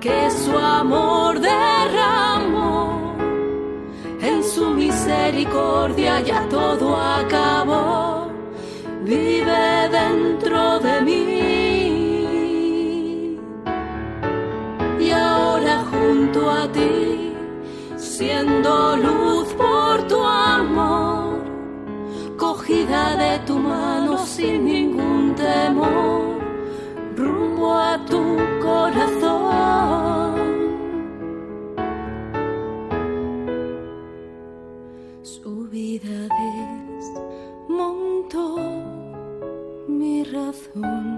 que 0.00 0.30
su 0.30 0.56
amor 0.56 1.40
derramó. 1.40 3.14
En 4.20 4.42
su 4.44 4.70
misericordia 4.70 6.20
ya 6.20 6.48
todo 6.48 6.96
acabó. 6.96 8.28
Vive 9.04 9.88
dentro 9.90 10.78
de 10.80 11.00
mí. 11.02 11.50
junto 15.90 16.50
a 16.50 16.70
ti, 16.72 17.32
siendo 17.96 18.96
luz 18.96 19.19
tu 23.50 23.58
mano 23.58 24.16
sin 24.18 24.64
ningún 24.64 25.34
temor, 25.34 26.38
rumbo 27.16 27.66
a 27.74 27.98
tu 28.10 28.22
corazón. 28.62 30.34
Su 35.22 35.52
vida 35.68 36.16
desmontó 37.68 38.44
mi 39.88 40.22
razón. 40.22 41.09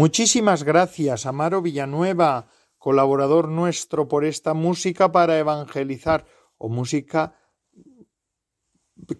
Muchísimas 0.00 0.62
gracias, 0.62 1.26
Amaro 1.26 1.60
Villanueva, 1.60 2.48
colaborador 2.78 3.48
nuestro, 3.48 4.08
por 4.08 4.24
esta 4.24 4.54
música 4.54 5.12
para 5.12 5.38
evangelizar 5.38 6.24
o 6.56 6.70
música 6.70 7.34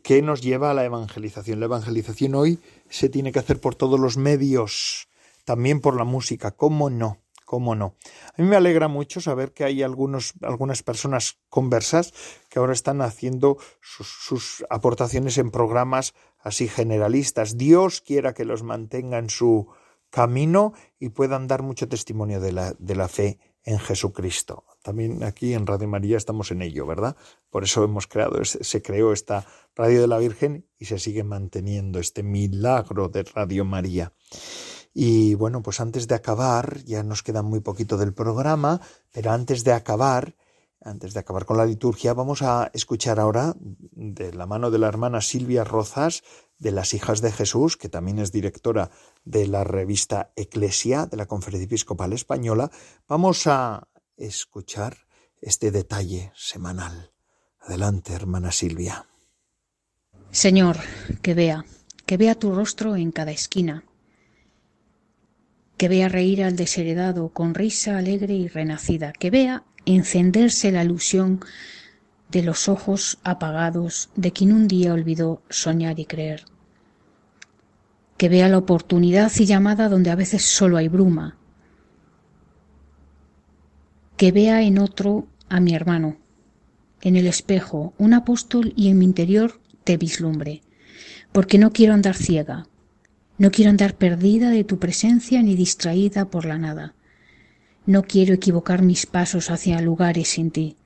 que 0.03 0.23
nos 0.23 0.41
lleva 0.41 0.71
a 0.71 0.75
la 0.75 0.87
evangelización. 0.87 1.61
La 1.61 1.67
evangelización 1.67 2.35
hoy 2.35 2.61
se 2.89 3.11
tiene 3.11 3.31
que 3.31 3.41
hacer 3.41 3.61
por 3.61 3.75
todos 3.75 4.01
los 4.01 4.17
medios, 4.17 5.11
también 5.45 5.83
por 5.83 5.97
la 5.97 6.05
música, 6.05 6.53
¿cómo 6.53 6.89
no? 6.89 7.19
¿Cómo 7.45 7.75
no? 7.75 7.97
A 8.35 8.41
mí 8.41 8.49
me 8.49 8.57
alegra 8.57 8.89
mucho 8.89 9.21
saber 9.21 9.53
que 9.53 9.65
hay 9.65 9.83
algunos, 9.83 10.33
algunas 10.41 10.83
personas 10.83 11.41
conversas 11.51 12.15
que 12.49 12.59
ahora 12.59 12.73
están 12.73 13.03
haciendo 13.03 13.59
sus, 13.83 14.09
sus 14.09 14.65
aportaciones 14.71 15.37
en 15.37 15.51
programas 15.51 16.15
así 16.39 16.69
generalistas. 16.69 17.59
Dios 17.59 18.01
quiera 18.01 18.33
que 18.33 18.47
los 18.47 18.63
mantenga 18.63 19.19
en 19.19 19.29
su, 19.29 19.69
camino 20.11 20.73
y 20.99 21.11
puedan 21.11 21.47
dar 21.47 21.63
mucho 21.63 21.89
testimonio 21.89 22.41
de 22.41 22.53
la, 22.53 22.75
de 22.79 22.95
la 22.95 23.09
fe 23.09 23.39
en 23.65 23.79
Jesucristo. 23.79 24.65
También 24.83 25.23
aquí 25.23 25.55
en 25.55 25.67
Radio 25.67 25.89
María 25.89 26.17
estamos 26.17 26.51
en 26.51 26.63
ello, 26.63 26.87
¿verdad? 26.87 27.17
Por 27.51 27.65
eso 27.65 27.85
hemos 27.85 28.07
creado, 28.07 28.43
se 28.45 28.83
creó 28.83 29.13
esta 29.13 29.47
Radio 29.75 30.01
de 30.01 30.07
la 30.07 30.19
Virgen 30.19 30.67
y 30.79 30.87
se 30.87 30.99
sigue 30.99 31.25
manteniendo 31.25 31.99
este 31.99 32.23
milagro 32.23 33.09
de 33.09 33.23
Radio 33.23 33.65
María. 33.65 34.13
Y 34.93 35.35
bueno, 35.35 35.63
pues 35.63 35.81
antes 35.81 36.09
de 36.09 36.15
acabar, 36.15 36.83
ya 36.85 37.03
nos 37.03 37.23
queda 37.23 37.43
muy 37.43 37.61
poquito 37.61 37.97
del 37.97 38.13
programa, 38.13 38.81
pero 39.13 39.31
antes 39.31 39.63
de 39.63 39.73
acabar, 39.73 40.35
antes 40.83 41.15
de 41.15 41.21
acabar 41.21 41.45
con 41.45 41.59
la 41.59 41.67
liturgia, 41.67 42.15
vamos 42.15 42.43
a 42.43 42.71
escuchar 42.73 43.21
ahora 43.21 43.55
de 43.59 44.33
la 44.33 44.47
mano 44.47 44.71
de 44.71 44.79
la 44.79 44.89
hermana 44.89 45.21
Silvia 45.21 45.63
Rozas 45.63 46.23
de 46.59 46.73
las 46.73 46.95
Hijas 46.95 47.21
de 47.21 47.33
Jesús, 47.33 47.77
que 47.77 47.89
también 47.89 48.19
es 48.19 48.33
directora 48.33 48.91
de 49.25 49.47
la 49.47 49.65
revista 49.65 50.33
Eclesia 50.37 51.07
de 51.07 51.17
la 51.17 51.27
Conferencia 51.27 51.67
Episcopal 51.67 52.13
Española, 52.13 52.71
vamos 53.09 53.47
a 53.47 53.89
escuchar 54.17 54.97
este 55.41 55.71
detalle 55.71 56.33
semanal. 56.35 57.13
Adelante, 57.61 58.13
hermana 58.13 58.53
Silvia. 58.53 59.07
Señor, 60.31 60.77
que 61.23 61.35
vea, 61.35 61.65
que 62.07 62.17
vea 62.17 62.35
tu 62.35 62.55
rostro 62.55 62.97
en 62.97 63.11
cada 63.13 63.33
esquina, 63.33 63.85
que 65.77 65.89
vea 65.89 66.09
reír 66.09 66.45
al 66.45 66.57
desheredado 66.57 67.31
con 67.31 67.55
risa 67.55 67.97
alegre 67.97 68.35
y 68.35 68.49
renacida, 68.49 69.13
que 69.13 69.31
vea 69.31 69.65
encenderse 69.87 70.71
la 70.73 70.85
ilusión 70.85 71.41
de 72.31 72.43
los 72.43 72.69
ojos 72.69 73.19
apagados 73.25 74.11
de 74.15 74.33
quien 74.33 74.53
un 74.53 74.69
día 74.69 74.93
olvidó 74.93 75.43
soñar 75.49 75.99
y 75.99 76.05
creer. 76.05 76.45
Que 78.21 78.29
vea 78.29 78.51
la 78.51 78.59
oportunidad 78.59 79.33
y 79.39 79.47
llamada 79.47 79.89
donde 79.89 80.11
a 80.11 80.15
veces 80.15 80.45
solo 80.45 80.77
hay 80.77 80.89
bruma. 80.89 81.39
Que 84.19 84.31
vea 84.31 84.61
en 84.61 84.79
otro 84.79 85.27
a 85.49 85.59
mi 85.59 85.75
hermano, 85.75 86.19
en 87.01 87.17
el 87.17 87.27
espejo, 87.27 87.95
un 87.97 88.13
apóstol 88.13 88.75
y 88.77 88.91
en 88.91 88.99
mi 88.99 89.07
interior 89.07 89.63
te 89.85 89.97
vislumbre, 89.97 90.61
porque 91.33 91.57
no 91.57 91.73
quiero 91.73 91.95
andar 91.95 92.15
ciega, 92.15 92.67
no 93.39 93.51
quiero 93.51 93.71
andar 93.71 93.97
perdida 93.97 94.51
de 94.51 94.65
tu 94.65 94.79
presencia 94.79 95.43
ni 95.43 95.55
distraída 95.55 96.27
por 96.27 96.45
la 96.45 96.59
nada. 96.59 96.93
No 97.87 98.03
quiero 98.03 98.35
equivocar 98.35 98.83
mis 98.83 99.07
pasos 99.07 99.51
hacia 99.51 99.81
lugares 99.81 100.29
sin 100.29 100.51
ti. 100.51 100.77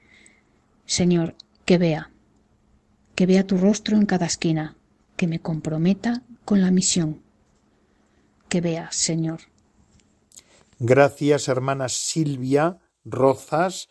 Señor, 0.87 1.35
que 1.65 1.79
vea, 1.79 2.13
que 3.17 3.27
vea 3.27 3.45
tu 3.45 3.59
rostro 3.59 3.97
en 3.97 4.07
cada 4.07 4.27
esquina, 4.27 4.77
que 5.17 5.27
me 5.27 5.41
comprometa 5.41 6.23
con 6.45 6.61
la 6.61 6.71
misión. 6.71 7.24
Que 8.55 8.61
vea, 8.61 8.89
Señor. 8.93 9.41
Gracias, 10.79 11.49
hermana 11.49 11.89
Silvia 11.89 12.79
Rozas, 13.05 13.89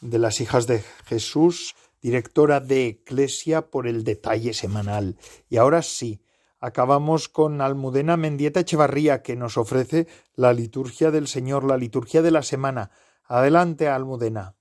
de 0.00 0.18
las 0.18 0.40
Hijas 0.40 0.66
de 0.66 0.82
Jesús, 1.04 1.76
directora 2.00 2.58
de 2.58 2.88
Eclesia, 2.88 3.70
por 3.70 3.86
el 3.86 4.02
detalle 4.02 4.54
semanal. 4.54 5.18
Y 5.48 5.58
ahora 5.58 5.82
sí, 5.82 6.20
acabamos 6.58 7.28
con 7.28 7.60
Almudena 7.60 8.16
Mendieta 8.16 8.58
Echevarría, 8.58 9.22
que 9.22 9.36
nos 9.36 9.56
ofrece 9.56 10.08
la 10.34 10.52
liturgia 10.52 11.12
del 11.12 11.28
Señor, 11.28 11.62
la 11.62 11.76
liturgia 11.76 12.22
de 12.22 12.32
la 12.32 12.42
semana. 12.42 12.90
Adelante, 13.22 13.88
Almudena. 13.88 14.56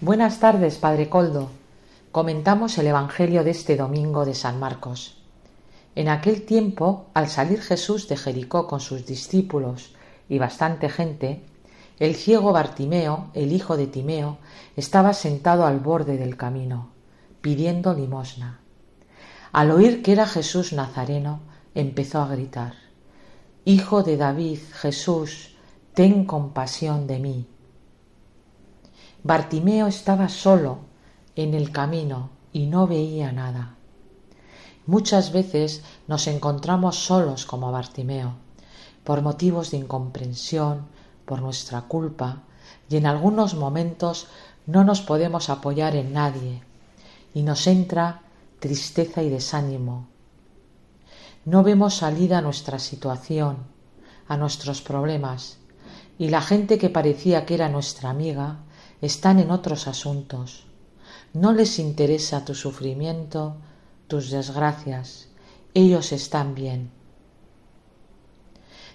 Buenas 0.00 0.38
tardes, 0.38 0.76
Padre 0.76 1.08
Coldo. 1.08 1.50
Comentamos 2.12 2.78
el 2.78 2.86
Evangelio 2.86 3.42
de 3.42 3.50
este 3.50 3.76
domingo 3.76 4.24
de 4.24 4.36
San 4.36 4.60
Marcos. 4.60 5.25
En 5.96 6.10
aquel 6.10 6.42
tiempo, 6.42 7.06
al 7.14 7.26
salir 7.26 7.62
Jesús 7.62 8.06
de 8.06 8.18
Jericó 8.18 8.66
con 8.68 8.80
sus 8.80 9.06
discípulos 9.06 9.94
y 10.28 10.38
bastante 10.38 10.90
gente, 10.90 11.42
el 11.98 12.14
ciego 12.14 12.52
Bartimeo, 12.52 13.30
el 13.32 13.50
hijo 13.50 13.78
de 13.78 13.86
Timeo, 13.86 14.36
estaba 14.76 15.14
sentado 15.14 15.64
al 15.64 15.80
borde 15.80 16.18
del 16.18 16.36
camino, 16.36 16.90
pidiendo 17.40 17.94
limosna. 17.94 18.60
Al 19.52 19.70
oír 19.70 20.02
que 20.02 20.12
era 20.12 20.26
Jesús 20.26 20.74
Nazareno, 20.74 21.40
empezó 21.74 22.20
a 22.20 22.28
gritar, 22.28 22.74
Hijo 23.64 24.02
de 24.02 24.18
David, 24.18 24.58
Jesús, 24.74 25.56
ten 25.94 26.26
compasión 26.26 27.06
de 27.06 27.18
mí. 27.18 27.46
Bartimeo 29.22 29.86
estaba 29.86 30.28
solo 30.28 30.80
en 31.34 31.54
el 31.54 31.72
camino 31.72 32.30
y 32.52 32.66
no 32.66 32.86
veía 32.86 33.32
nada. 33.32 33.75
Muchas 34.86 35.32
veces 35.32 35.82
nos 36.06 36.28
encontramos 36.28 36.96
solos 36.96 37.44
como 37.44 37.72
Bartimeo, 37.72 38.34
por 39.02 39.20
motivos 39.20 39.72
de 39.72 39.78
incomprensión, 39.78 40.86
por 41.24 41.42
nuestra 41.42 41.82
culpa, 41.82 42.42
y 42.88 42.96
en 42.96 43.06
algunos 43.06 43.54
momentos 43.54 44.28
no 44.66 44.84
nos 44.84 45.00
podemos 45.00 45.50
apoyar 45.50 45.96
en 45.96 46.12
nadie, 46.12 46.62
y 47.34 47.42
nos 47.42 47.66
entra 47.66 48.22
tristeza 48.60 49.22
y 49.24 49.28
desánimo. 49.28 50.06
No 51.44 51.64
vemos 51.64 51.96
salida 51.96 52.38
a 52.38 52.42
nuestra 52.42 52.78
situación, 52.78 53.58
a 54.28 54.36
nuestros 54.36 54.82
problemas, 54.82 55.58
y 56.16 56.28
la 56.28 56.42
gente 56.42 56.78
que 56.78 56.90
parecía 56.90 57.44
que 57.44 57.54
era 57.54 57.68
nuestra 57.68 58.10
amiga 58.10 58.58
están 59.00 59.40
en 59.40 59.50
otros 59.50 59.88
asuntos. 59.88 60.64
No 61.32 61.52
les 61.52 61.78
interesa 61.78 62.44
tu 62.44 62.54
sufrimiento, 62.54 63.56
tus 64.08 64.30
desgracias. 64.30 65.28
Ellos 65.74 66.12
están 66.12 66.54
bien. 66.54 66.90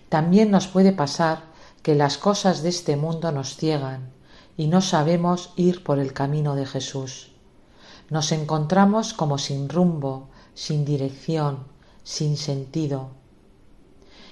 También 0.10 0.52
nos 0.52 0.68
puede 0.68 0.92
pasar 0.92 1.44
que 1.84 1.96
las 1.96 2.18
cosas 2.18 2.64
de 2.64 2.70
este 2.70 2.96
mundo 2.96 3.32
nos 3.32 3.56
ciegan 3.56 4.12
y 4.58 4.68
no 4.68 4.82
sabemos 4.82 5.54
ir 5.56 5.84
por 5.84 6.00
el 6.00 6.14
camino 6.14 6.56
de 6.56 6.66
Jesús. 6.66 7.32
Nos 8.10 8.32
encontramos 8.32 9.14
como 9.14 9.38
sin 9.38 9.70
rumbo, 9.70 10.28
sin 10.54 10.86
dirección, 10.86 11.60
sin 12.04 12.36
sentido. 12.38 13.10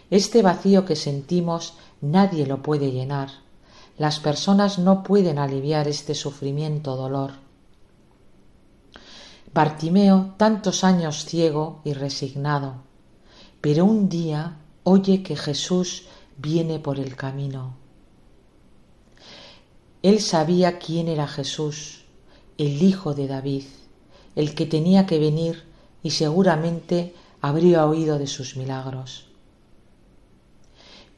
Este 0.09 0.41
vacío 0.41 0.85
que 0.85 0.95
sentimos 0.95 1.75
nadie 2.01 2.45
lo 2.45 2.61
puede 2.61 2.91
llenar. 2.91 3.29
Las 3.97 4.19
personas 4.19 4.79
no 4.79 5.03
pueden 5.03 5.39
aliviar 5.39 5.87
este 5.87 6.15
sufrimiento 6.15 6.95
dolor. 6.95 7.48
Bartimeo, 9.51 10.35
tantos 10.37 10.83
años 10.83 11.25
ciego 11.25 11.81
y 11.83 11.93
resignado, 11.93 12.83
pero 13.61 13.83
un 13.83 14.07
día 14.07 14.59
oye 14.83 15.23
que 15.23 15.35
Jesús 15.35 16.05
viene 16.37 16.79
por 16.79 16.99
el 16.99 17.15
camino. 17.15 17.75
Él 20.03 20.21
sabía 20.21 20.77
quién 20.77 21.07
era 21.07 21.27
Jesús, 21.27 22.05
el 22.57 22.83
Hijo 22.83 23.15
de 23.15 23.27
David, 23.27 23.65
el 24.35 24.53
que 24.53 24.67
tenía 24.67 25.05
que 25.05 25.17
venir 25.17 25.65
y 26.03 26.11
seguramente 26.11 27.15
habría 27.41 27.85
oído 27.87 28.19
de 28.19 28.27
sus 28.27 28.55
milagros. 28.55 29.29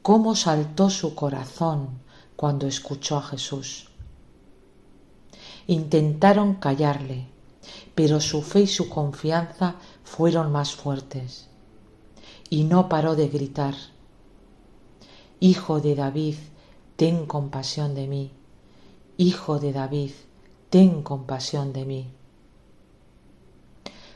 Cómo 0.00 0.34
saltó 0.34 0.88
su 0.88 1.14
corazón 1.14 2.00
cuando 2.34 2.66
escuchó 2.66 3.18
a 3.18 3.22
Jesús. 3.22 3.90
Intentaron 5.66 6.54
callarle, 6.54 7.31
pero 7.94 8.20
su 8.20 8.42
fe 8.42 8.62
y 8.62 8.66
su 8.66 8.88
confianza 8.88 9.76
fueron 10.04 10.52
más 10.52 10.74
fuertes. 10.74 11.48
Y 12.50 12.64
no 12.64 12.88
paró 12.88 13.16
de 13.16 13.28
gritar, 13.28 13.74
Hijo 15.44 15.80
de 15.80 15.96
David, 15.96 16.36
ten 16.94 17.26
compasión 17.26 17.96
de 17.96 18.06
mí. 18.06 18.30
Hijo 19.16 19.58
de 19.58 19.72
David, 19.72 20.12
ten 20.70 21.02
compasión 21.02 21.72
de 21.72 21.84
mí. 21.84 22.10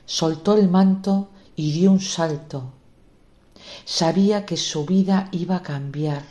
Soltó 0.05 0.57
el 0.57 0.68
manto 0.68 1.31
y 1.57 1.72
dio 1.72 1.91
un 1.91 2.01
salto. 2.01 2.74
Sabía 3.85 4.47
que 4.47 4.57
su 4.57 4.87
vida 4.87 5.29
iba 5.33 5.57
a 5.57 5.62
cambiar. 5.64 6.22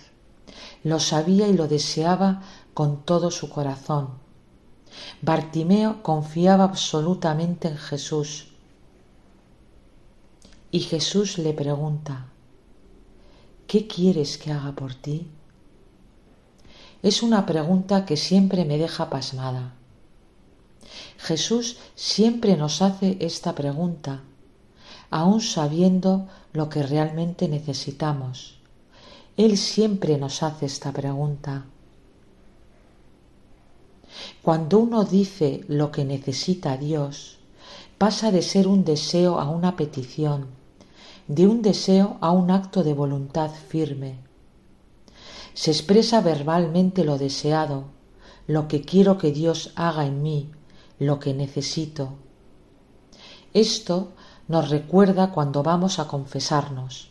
Lo 0.84 1.02
sabía 1.02 1.50
y 1.50 1.54
lo 1.54 1.68
deseaba 1.68 2.41
con 2.74 3.04
todo 3.04 3.32
su 3.32 3.50
corazón. 3.50 4.25
Bartimeo 5.22 6.04
confiaba 6.04 6.64
absolutamente 6.64 7.68
en 7.68 7.78
Jesús. 7.78 8.48
Y 10.72 10.82
Jesús 10.82 11.38
le 11.38 11.54
pregunta, 11.54 12.28
¿qué 13.68 13.88
quieres 13.88 14.38
que 14.38 14.52
haga 14.52 14.74
por 14.74 14.93
ti? 14.93 15.28
Es 17.02 17.24
una 17.24 17.46
pregunta 17.46 18.06
que 18.06 18.18
siempre 18.18 18.66
me 18.66 18.78
deja 18.78 19.10
pasmada. 19.10 19.74
Jesús 21.18 21.78
siempre 21.96 22.58
nos 22.58 22.82
hace 22.82 23.18
esta 23.20 23.56
pregunta, 23.56 24.24
aun 25.10 25.41
sabiendo 25.41 26.28
lo 26.52 26.70
que 26.70 26.84
realmente 26.84 27.48
necesitamos. 27.48 28.60
Él 29.38 29.58
siempre 29.58 30.18
nos 30.18 30.43
hace 30.43 30.66
esta 30.66 30.91
pregunta. 30.91 31.66
Cuando 34.41 34.80
uno 34.80 35.03
dice 35.03 35.63
lo 35.68 35.91
que 35.91 36.05
necesita 36.05 36.78
Dios, 36.78 37.39
pasa 37.97 38.32
de 38.32 38.41
ser 38.41 38.68
un 38.68 38.84
deseo 38.84 39.39
a 39.39 39.49
una 39.49 39.76
petición, 39.76 40.47
de 41.28 41.47
un 41.47 41.61
deseo 41.61 42.18
a 42.22 42.32
un 42.32 42.51
acto 42.51 42.84
de 42.84 42.93
voluntad 42.93 43.51
firme. 43.51 44.20
Se 45.53 45.72
expresa 45.72 46.22
verbalmente 46.22 47.03
lo 47.03 47.18
deseado, 47.18 47.86
lo 48.47 48.68
que 48.68 48.82
quiero 48.82 49.18
que 49.18 49.32
Dios 49.32 49.72
haga 49.76 50.05
en 50.05 50.22
mí, 50.22 50.51
lo 50.99 51.20
que 51.20 51.34
necesito. 51.34 52.13
Esto 53.53 54.11
nos 54.47 54.70
recuerda 54.70 55.32
cuando 55.32 55.63
vamos 55.63 55.97
a 55.97 56.07
confesarnos. 56.07 57.09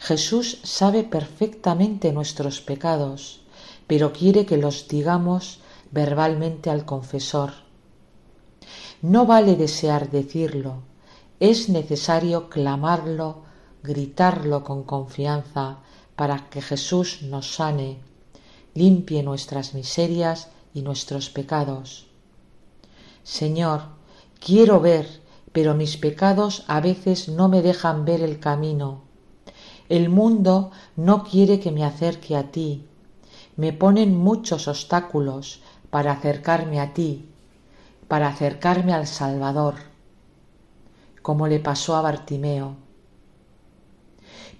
Jesús 0.00 0.58
sabe 0.62 1.04
perfectamente 1.04 2.12
nuestros 2.12 2.60
pecados, 2.60 3.40
pero 3.86 4.12
quiere 4.12 4.44
que 4.44 4.56
los 4.56 4.88
digamos 4.88 5.60
verbalmente 5.94 6.70
al 6.70 6.84
confesor. 6.84 7.52
No 9.00 9.26
vale 9.26 9.54
desear 9.54 10.10
decirlo, 10.10 10.82
es 11.38 11.68
necesario 11.68 12.48
clamarlo, 12.48 13.42
gritarlo 13.82 14.64
con 14.64 14.82
confianza 14.82 15.78
para 16.16 16.50
que 16.50 16.60
Jesús 16.60 17.22
nos 17.22 17.54
sane, 17.54 18.00
limpie 18.74 19.22
nuestras 19.22 19.74
miserias 19.74 20.48
y 20.74 20.82
nuestros 20.82 21.30
pecados. 21.30 22.06
Señor, 23.22 23.82
quiero 24.40 24.80
ver, 24.80 25.22
pero 25.52 25.74
mis 25.74 25.96
pecados 25.96 26.64
a 26.66 26.80
veces 26.80 27.28
no 27.28 27.48
me 27.48 27.62
dejan 27.62 28.04
ver 28.04 28.20
el 28.20 28.40
camino. 28.40 29.02
El 29.88 30.08
mundo 30.08 30.72
no 30.96 31.22
quiere 31.22 31.60
que 31.60 31.70
me 31.70 31.84
acerque 31.84 32.36
a 32.36 32.50
ti. 32.50 32.84
Me 33.56 33.72
ponen 33.72 34.16
muchos 34.16 34.66
obstáculos 34.66 35.60
para 35.94 36.10
acercarme 36.10 36.80
a 36.80 36.92
ti, 36.92 37.24
para 38.08 38.26
acercarme 38.26 38.92
al 38.92 39.06
Salvador, 39.06 39.74
como 41.22 41.46
le 41.46 41.60
pasó 41.60 41.94
a 41.94 42.02
Bartimeo. 42.02 42.74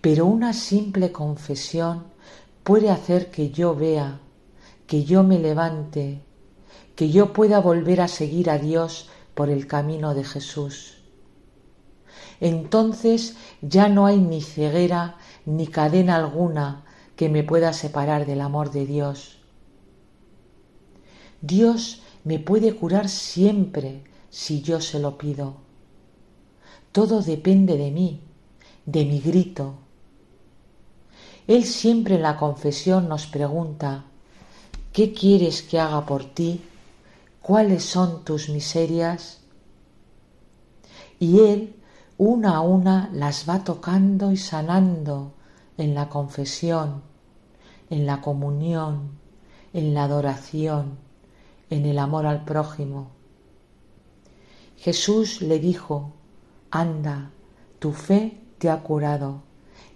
Pero 0.01 0.27
una 0.27 0.53
simple 0.53 1.11
confesión 1.11 2.05
puede 2.63 2.89
hacer 2.89 3.33
que 3.33 3.51
yo 3.51 3.75
vea, 3.75 4.21
que 4.87 5.03
yo 5.03 5.25
me 5.25 5.41
levante, 5.41 6.23
que 6.95 7.11
yo 7.11 7.33
pueda 7.33 7.59
volver 7.59 8.01
a 8.01 8.07
seguir 8.07 8.49
a 8.49 8.59
Dios 8.59 9.09
por 9.35 9.51
el 9.51 9.67
camino 9.67 10.15
de 10.15 10.23
Jesús. 10.23 10.99
Entonces 12.39 13.35
ya 13.61 13.89
no 13.89 14.07
hay 14.07 14.19
ni 14.19 14.41
ceguera 14.41 15.17
ni 15.47 15.67
cadena 15.67 16.15
alguna 16.15 16.85
que 17.17 17.29
me 17.29 17.43
pueda 17.43 17.73
separar 17.73 18.25
del 18.25 18.41
amor 18.41 18.71
de 18.71 18.87
Dios. 18.87 19.34
Dios 21.47 22.03
me 22.25 22.39
puede 22.39 22.75
curar 22.75 23.09
siempre 23.09 24.03
si 24.31 24.63
yo 24.63 24.81
se 24.81 24.99
lo 24.99 25.19
pido. 25.19 25.55
Todo 26.93 27.23
depende 27.23 27.77
de 27.77 27.91
mí, 27.91 28.21
de 28.87 29.05
mi 29.05 29.21
grito. 29.21 29.75
Él 31.47 31.65
siempre 31.65 32.15
en 32.17 32.23
la 32.23 32.37
confesión 32.37 33.09
nos 33.09 33.27
pregunta, 33.27 34.05
¿qué 34.93 35.13
quieres 35.13 35.63
que 35.63 35.79
haga 35.79 36.07
por 36.07 36.25
ti? 36.25 36.61
cuáles 37.45 37.85
son 37.85 38.25
tus 38.25 38.49
miserias 38.49 39.41
y 41.21 41.41
Él 41.41 41.77
una 42.17 42.57
a 42.57 42.61
una 42.63 43.11
las 43.13 43.47
va 43.47 43.65
tocando 43.65 44.33
y 44.33 44.39
sanando 44.39 45.35
en 45.77 45.95
la 45.95 46.09
confesión, 46.09 47.03
en 47.91 48.07
la 48.07 48.23
comunión, 48.23 49.11
en 49.75 49.93
la 49.93 50.05
adoración, 50.05 50.97
en 51.75 51.87
el 51.87 51.99
amor 51.99 52.27
al 52.27 52.45
prójimo. 52.45 53.11
Jesús 54.77 55.43
le 55.43 55.59
dijo, 55.59 56.13
anda, 56.71 57.31
tu 57.79 57.93
fe 57.93 58.41
te 58.59 58.71
ha 58.71 58.83
curado, 58.83 59.43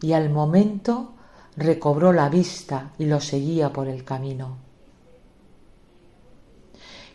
y 0.00 0.12
al 0.12 0.30
momento 0.30 1.12
recobró 1.56 2.12
la 2.12 2.28
vista 2.28 2.92
y 2.98 3.06
lo 3.06 3.20
seguía 3.20 3.72
por 3.72 3.88
el 3.88 4.04
camino. 4.04 4.56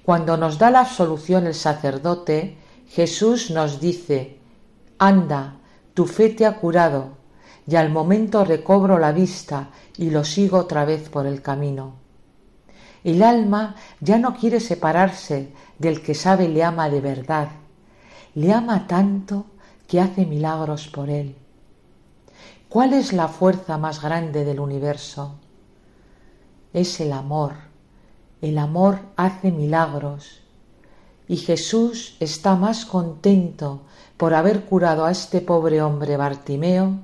Cuando 0.04 0.38
nos 0.38 0.58
da 0.60 0.70
la 0.70 0.82
absolución 0.82 1.48
el 1.48 1.56
sacerdote, 1.56 2.58
Jesús 2.90 3.52
nos 3.52 3.80
dice, 3.80 4.38
anda, 4.98 5.58
tu 5.94 6.06
fe 6.06 6.30
te 6.30 6.46
ha 6.46 6.58
curado, 6.58 7.18
y 7.66 7.76
al 7.76 7.90
momento 7.90 8.44
recobro 8.46 9.00
la 9.00 9.12
vista 9.12 9.70
y 9.98 10.10
lo 10.10 10.24
sigo 10.24 10.58
otra 10.58 10.86
vez 10.86 11.10
por 11.10 11.26
el 11.26 11.42
camino. 11.42 12.03
El 13.04 13.22
alma 13.24 13.76
ya 14.00 14.18
no 14.18 14.36
quiere 14.36 14.60
separarse 14.60 15.52
del 15.78 16.02
que 16.02 16.16
sabe 16.16 16.48
le 16.48 16.64
ama 16.64 16.90
de 16.90 17.02
verdad, 17.02 17.50
le 18.36 18.54
ama 18.54 18.88
tanto 18.88 19.46
que 19.88 20.00
hace 20.00 20.26
milagros 20.26 20.88
por 20.88 21.10
él. 21.10 21.36
¿Cuál 22.70 22.94
es 22.94 23.14
la 23.14 23.28
fuerza 23.28 23.78
más 23.78 24.02
grande 24.02 24.46
del 24.46 24.60
universo? 24.60 25.36
Es 26.74 27.00
el 27.00 27.12
amor 27.12 27.74
el 28.44 28.58
amor 28.58 29.00
hace 29.16 29.54
milagros 29.54 30.42
y 31.30 31.38
Jesús 31.38 32.18
está 32.20 32.58
más 32.58 32.86
contento 32.86 33.84
por 34.18 34.34
haber 34.34 34.66
curado 34.66 35.06
a 35.06 35.12
este 35.12 35.40
pobre 35.40 35.82
hombre 35.82 36.18
Bartimeo 36.18 37.00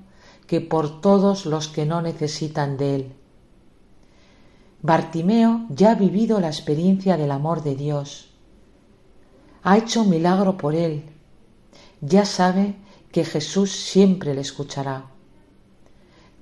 que 0.48 0.60
por 0.60 1.00
todos 1.00 1.46
los 1.46 1.70
que 1.70 1.86
no 1.86 2.02
necesitan 2.02 2.76
de 2.76 2.96
él. 2.96 3.16
Bartimeo 4.82 5.66
ya 5.70 5.92
ha 5.92 5.96
vivido 5.96 6.40
la 6.40 6.48
experiencia 6.48 7.18
del 7.18 7.32
amor 7.32 7.64
de 7.64 7.76
Dios. 7.76 8.30
Ha 9.62 9.78
hecho 9.78 10.04
un 10.04 10.10
milagro 10.10 10.58
por 10.58 10.74
él. 10.74 11.04
Ya 12.00 12.26
sabe 12.26 12.76
que 13.12 13.26
Jesús 13.26 13.72
siempre 13.72 14.34
le 14.34 14.42
escuchará. 14.42 15.06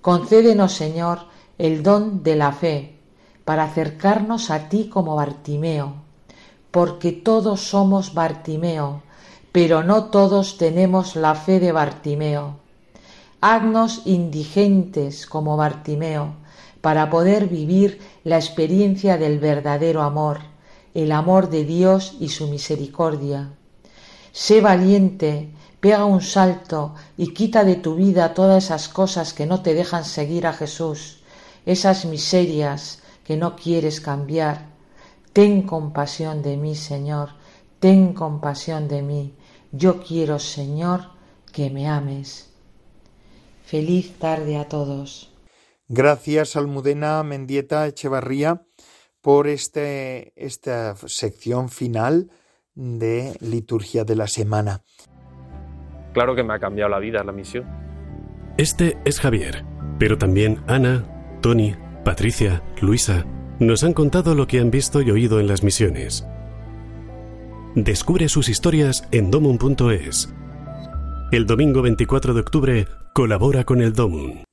Concédenos, 0.02 0.74
Señor, 0.74 1.22
el 1.58 1.82
don 1.82 2.22
de 2.22 2.36
la 2.36 2.52
fe 2.52 3.00
para 3.44 3.64
acercarnos 3.64 4.52
a 4.52 4.70
ti 4.70 4.90
como 4.90 5.16
Bartimeo, 5.16 5.96
porque 6.70 7.12
todos 7.14 7.62
somos 7.62 8.14
Bartimeo, 8.14 9.02
pero 9.52 9.84
no 9.84 10.06
todos 10.06 10.58
tenemos 10.58 11.16
la 11.16 11.34
fe 11.34 11.60
de 11.60 11.72
Bartimeo. 11.72 12.58
Haznos 13.42 14.02
indigentes 14.06 15.26
como 15.26 15.58
Bartimeo, 15.58 16.36
para 16.88 17.10
poder 17.10 17.50
vivir 17.50 18.00
la 18.24 18.38
experiencia 18.38 19.18
del 19.18 19.40
verdadero 19.40 20.04
amor, 20.04 20.40
el 20.94 21.12
amor 21.12 21.50
de 21.50 21.66
Dios 21.66 22.16
y 22.18 22.30
su 22.30 22.48
misericordia. 22.48 23.52
Sé 24.32 24.62
valiente, 24.62 25.52
pega 25.82 26.06
un 26.06 26.22
salto 26.22 26.96
y 27.18 27.34
quita 27.34 27.66
de 27.66 27.76
tu 27.76 27.96
vida 27.96 28.34
todas 28.34 28.64
esas 28.64 28.88
cosas 28.88 29.34
que 29.34 29.46
no 29.46 29.62
te 29.62 29.74
dejan 29.74 30.06
seguir 30.06 30.48
a 30.48 30.54
Jesús, 30.54 31.20
esas 31.66 32.06
miserias 32.06 33.00
que 33.26 33.36
no 33.36 33.58
quieres 33.58 34.00
cambiar. 34.00 34.68
Ten 35.34 35.64
compasión 35.64 36.42
de 36.42 36.56
mí, 36.56 36.74
Señor, 36.74 37.32
ten 37.82 38.14
compasión 38.14 38.88
de 38.88 39.02
mí. 39.02 39.34
Yo 39.74 40.02
quiero, 40.02 40.40
Señor, 40.40 41.10
que 41.52 41.70
me 41.70 41.90
ames. 41.90 42.48
Feliz 43.66 44.18
tarde 44.20 44.56
a 44.56 44.70
todos. 44.70 45.32
Gracias, 45.88 46.56
Almudena 46.56 47.24
Mendieta 47.24 47.88
Echevarría, 47.88 48.64
por 49.22 49.48
este, 49.48 50.34
esta 50.36 50.96
sección 50.96 51.70
final 51.70 52.30
de 52.76 53.36
Liturgia 53.40 54.04
de 54.04 54.16
la 54.16 54.28
Semana. 54.28 54.84
Claro 56.14 56.36
que 56.36 56.44
me 56.44 56.54
ha 56.54 56.60
cambiado 56.60 56.90
la 56.90 57.00
vida 57.00 57.24
la 57.24 57.32
misión. 57.32 57.66
Este 58.58 58.98
es 59.06 59.20
Javier, 59.20 59.64
pero 60.00 60.18
también 60.18 60.64
Ana, 60.68 61.06
Tony, 61.42 61.76
Patricia, 62.04 62.64
Luisa, 62.82 63.26
nos 63.60 63.84
han 63.84 63.94
contado 63.94 64.36
lo 64.36 64.48
que 64.48 64.60
han 64.60 64.72
visto 64.72 65.02
y 65.02 65.12
oído 65.12 65.40
en 65.40 65.48
las 65.48 65.64
misiones. 65.64 66.28
Descubre 67.76 68.30
sus 68.30 68.50
historias 68.50 69.08
en 69.12 69.30
domun.es. 69.30 70.34
El 71.32 71.46
domingo 71.46 71.82
24 71.82 72.34
de 72.34 72.40
octubre 72.40 72.88
colabora 73.14 73.64
con 73.64 73.82
el 73.82 73.94
Domun. 73.94 74.47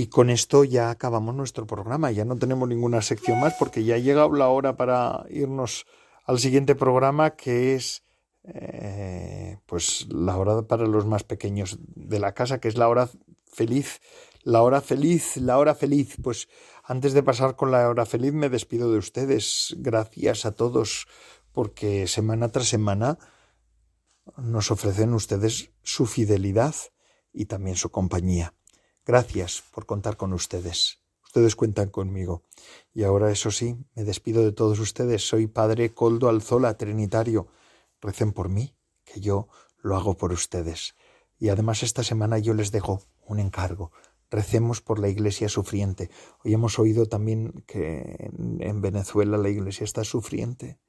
Y 0.00 0.06
con 0.06 0.30
esto 0.30 0.62
ya 0.62 0.90
acabamos 0.90 1.34
nuestro 1.34 1.66
programa. 1.66 2.12
Ya 2.12 2.24
no 2.24 2.36
tenemos 2.36 2.68
ninguna 2.68 3.02
sección 3.02 3.40
más 3.40 3.54
porque 3.58 3.82
ya 3.82 3.96
ha 3.96 3.98
llegado 3.98 4.32
la 4.32 4.46
hora 4.46 4.76
para 4.76 5.24
irnos 5.28 5.86
al 6.24 6.38
siguiente 6.38 6.76
programa 6.76 7.34
que 7.34 7.74
es 7.74 8.04
eh, 8.44 9.58
pues 9.66 10.06
la 10.08 10.36
hora 10.36 10.62
para 10.62 10.86
los 10.86 11.04
más 11.04 11.24
pequeños 11.24 11.80
de 11.80 12.20
la 12.20 12.32
casa, 12.32 12.60
que 12.60 12.68
es 12.68 12.78
la 12.78 12.86
hora 12.86 13.10
feliz. 13.44 14.00
La 14.44 14.62
hora 14.62 14.80
feliz, 14.80 15.36
la 15.36 15.58
hora 15.58 15.74
feliz. 15.74 16.14
Pues 16.22 16.48
antes 16.84 17.12
de 17.12 17.24
pasar 17.24 17.56
con 17.56 17.72
la 17.72 17.88
hora 17.88 18.06
feliz 18.06 18.32
me 18.32 18.50
despido 18.50 18.92
de 18.92 18.98
ustedes. 18.98 19.74
Gracias 19.78 20.46
a 20.46 20.52
todos 20.52 21.08
porque 21.50 22.06
semana 22.06 22.50
tras 22.50 22.68
semana 22.68 23.18
nos 24.36 24.70
ofrecen 24.70 25.12
ustedes 25.12 25.72
su 25.82 26.06
fidelidad 26.06 26.76
y 27.32 27.46
también 27.46 27.74
su 27.74 27.90
compañía. 27.90 28.54
Gracias 29.08 29.64
por 29.72 29.86
contar 29.86 30.18
con 30.18 30.34
ustedes. 30.34 30.98
Ustedes 31.24 31.56
cuentan 31.56 31.88
conmigo. 31.88 32.42
Y 32.92 33.04
ahora, 33.04 33.30
eso 33.30 33.50
sí, 33.50 33.74
me 33.94 34.04
despido 34.04 34.44
de 34.44 34.52
todos 34.52 34.78
ustedes. 34.80 35.26
Soy 35.26 35.46
Padre 35.46 35.94
Coldo 35.94 36.28
Alzola, 36.28 36.76
Trinitario. 36.76 37.48
Recen 38.02 38.32
por 38.32 38.50
mí, 38.50 38.76
que 39.06 39.20
yo 39.20 39.48
lo 39.78 39.96
hago 39.96 40.18
por 40.18 40.30
ustedes. 40.30 40.94
Y 41.38 41.48
además 41.48 41.82
esta 41.82 42.04
semana 42.04 42.36
yo 42.36 42.52
les 42.52 42.70
dejo 42.70 43.00
un 43.24 43.38
encargo. 43.38 43.92
Recemos 44.30 44.82
por 44.82 44.98
la 44.98 45.08
iglesia 45.08 45.48
sufriente. 45.48 46.10
Hoy 46.44 46.52
hemos 46.52 46.78
oído 46.78 47.06
también 47.06 47.64
que 47.66 48.30
en 48.60 48.82
Venezuela 48.82 49.38
la 49.38 49.48
iglesia 49.48 49.84
está 49.84 50.04
sufriente. 50.04 50.80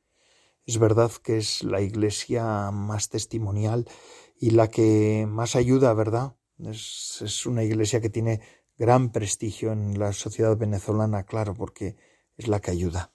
Es 0.66 0.78
verdad 0.78 1.10
que 1.24 1.38
es 1.38 1.64
la 1.64 1.80
iglesia 1.80 2.70
más 2.72 3.08
testimonial 3.08 3.88
y 4.36 4.50
la 4.50 4.68
que 4.68 5.26
más 5.26 5.56
ayuda, 5.56 5.94
¿verdad? 5.94 6.36
Es, 6.60 7.46
una 7.46 7.64
iglesia 7.64 8.02
que 8.02 8.10
tiene 8.10 8.42
gran 8.78 9.12
prestigio 9.12 9.72
en 9.72 9.98
la 9.98 10.12
sociedad 10.12 10.58
venezolana, 10.58 11.24
claro, 11.24 11.54
porque 11.54 11.96
es 12.36 12.48
la 12.48 12.60
que 12.60 12.72
ayuda, 12.72 13.14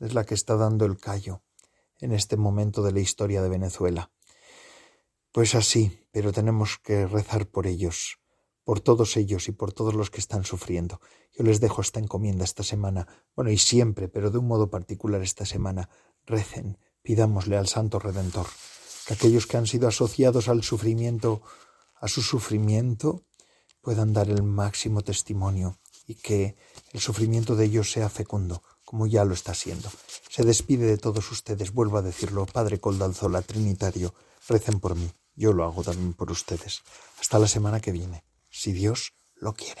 es 0.00 0.14
la 0.14 0.24
que 0.24 0.34
está 0.34 0.56
dando 0.56 0.84
el 0.84 0.98
callo 0.98 1.42
en 2.00 2.12
este 2.12 2.36
momento 2.36 2.82
de 2.82 2.92
la 2.92 3.00
historia 3.00 3.42
de 3.42 3.48
Venezuela. 3.48 4.10
Pues 5.32 5.54
así, 5.54 6.06
pero 6.10 6.32
tenemos 6.32 6.78
que 6.78 7.06
rezar 7.06 7.46
por 7.46 7.66
ellos, 7.66 8.18
por 8.64 8.80
todos 8.80 9.16
ellos 9.16 9.48
y 9.48 9.52
por 9.52 9.72
todos 9.72 9.94
los 9.94 10.10
que 10.10 10.20
están 10.20 10.44
sufriendo. 10.44 11.00
Yo 11.32 11.44
les 11.44 11.60
dejo 11.60 11.80
esta 11.80 12.00
encomienda 12.00 12.44
esta 12.44 12.62
semana, 12.62 13.08
bueno, 13.34 13.50
y 13.50 13.58
siempre, 13.58 14.08
pero 14.08 14.30
de 14.30 14.38
un 14.38 14.46
modo 14.46 14.70
particular 14.70 15.22
esta 15.22 15.46
semana. 15.46 15.88
Recen, 16.26 16.78
pidámosle 17.02 17.56
al 17.56 17.66
Santo 17.66 17.98
Redentor, 17.98 18.46
que 19.06 19.14
aquellos 19.14 19.46
que 19.46 19.56
han 19.56 19.66
sido 19.66 19.88
asociados 19.88 20.48
al 20.48 20.62
sufrimiento 20.62 21.42
a 22.04 22.08
su 22.08 22.20
sufrimiento 22.20 23.24
puedan 23.80 24.12
dar 24.12 24.28
el 24.28 24.42
máximo 24.42 25.00
testimonio 25.00 25.78
y 26.06 26.16
que 26.16 26.54
el 26.92 27.00
sufrimiento 27.00 27.56
de 27.56 27.64
ellos 27.64 27.90
sea 27.90 28.10
fecundo, 28.10 28.62
como 28.84 29.06
ya 29.06 29.24
lo 29.24 29.32
está 29.32 29.54
siendo. 29.54 29.90
Se 30.28 30.44
despide 30.44 30.84
de 30.84 30.98
todos 30.98 31.32
ustedes, 31.32 31.72
vuelvo 31.72 31.96
a 31.96 32.02
decirlo, 32.02 32.44
Padre 32.44 32.78
Coldalzola, 32.78 33.40
Trinitario, 33.40 34.12
recen 34.46 34.80
por 34.80 34.96
mí, 34.96 35.10
yo 35.34 35.54
lo 35.54 35.64
hago 35.64 35.82
también 35.82 36.12
por 36.12 36.30
ustedes. 36.30 36.82
Hasta 37.20 37.38
la 37.38 37.48
semana 37.48 37.80
que 37.80 37.92
viene, 37.92 38.22
si 38.50 38.72
Dios 38.72 39.14
lo 39.36 39.54
quiere. 39.54 39.80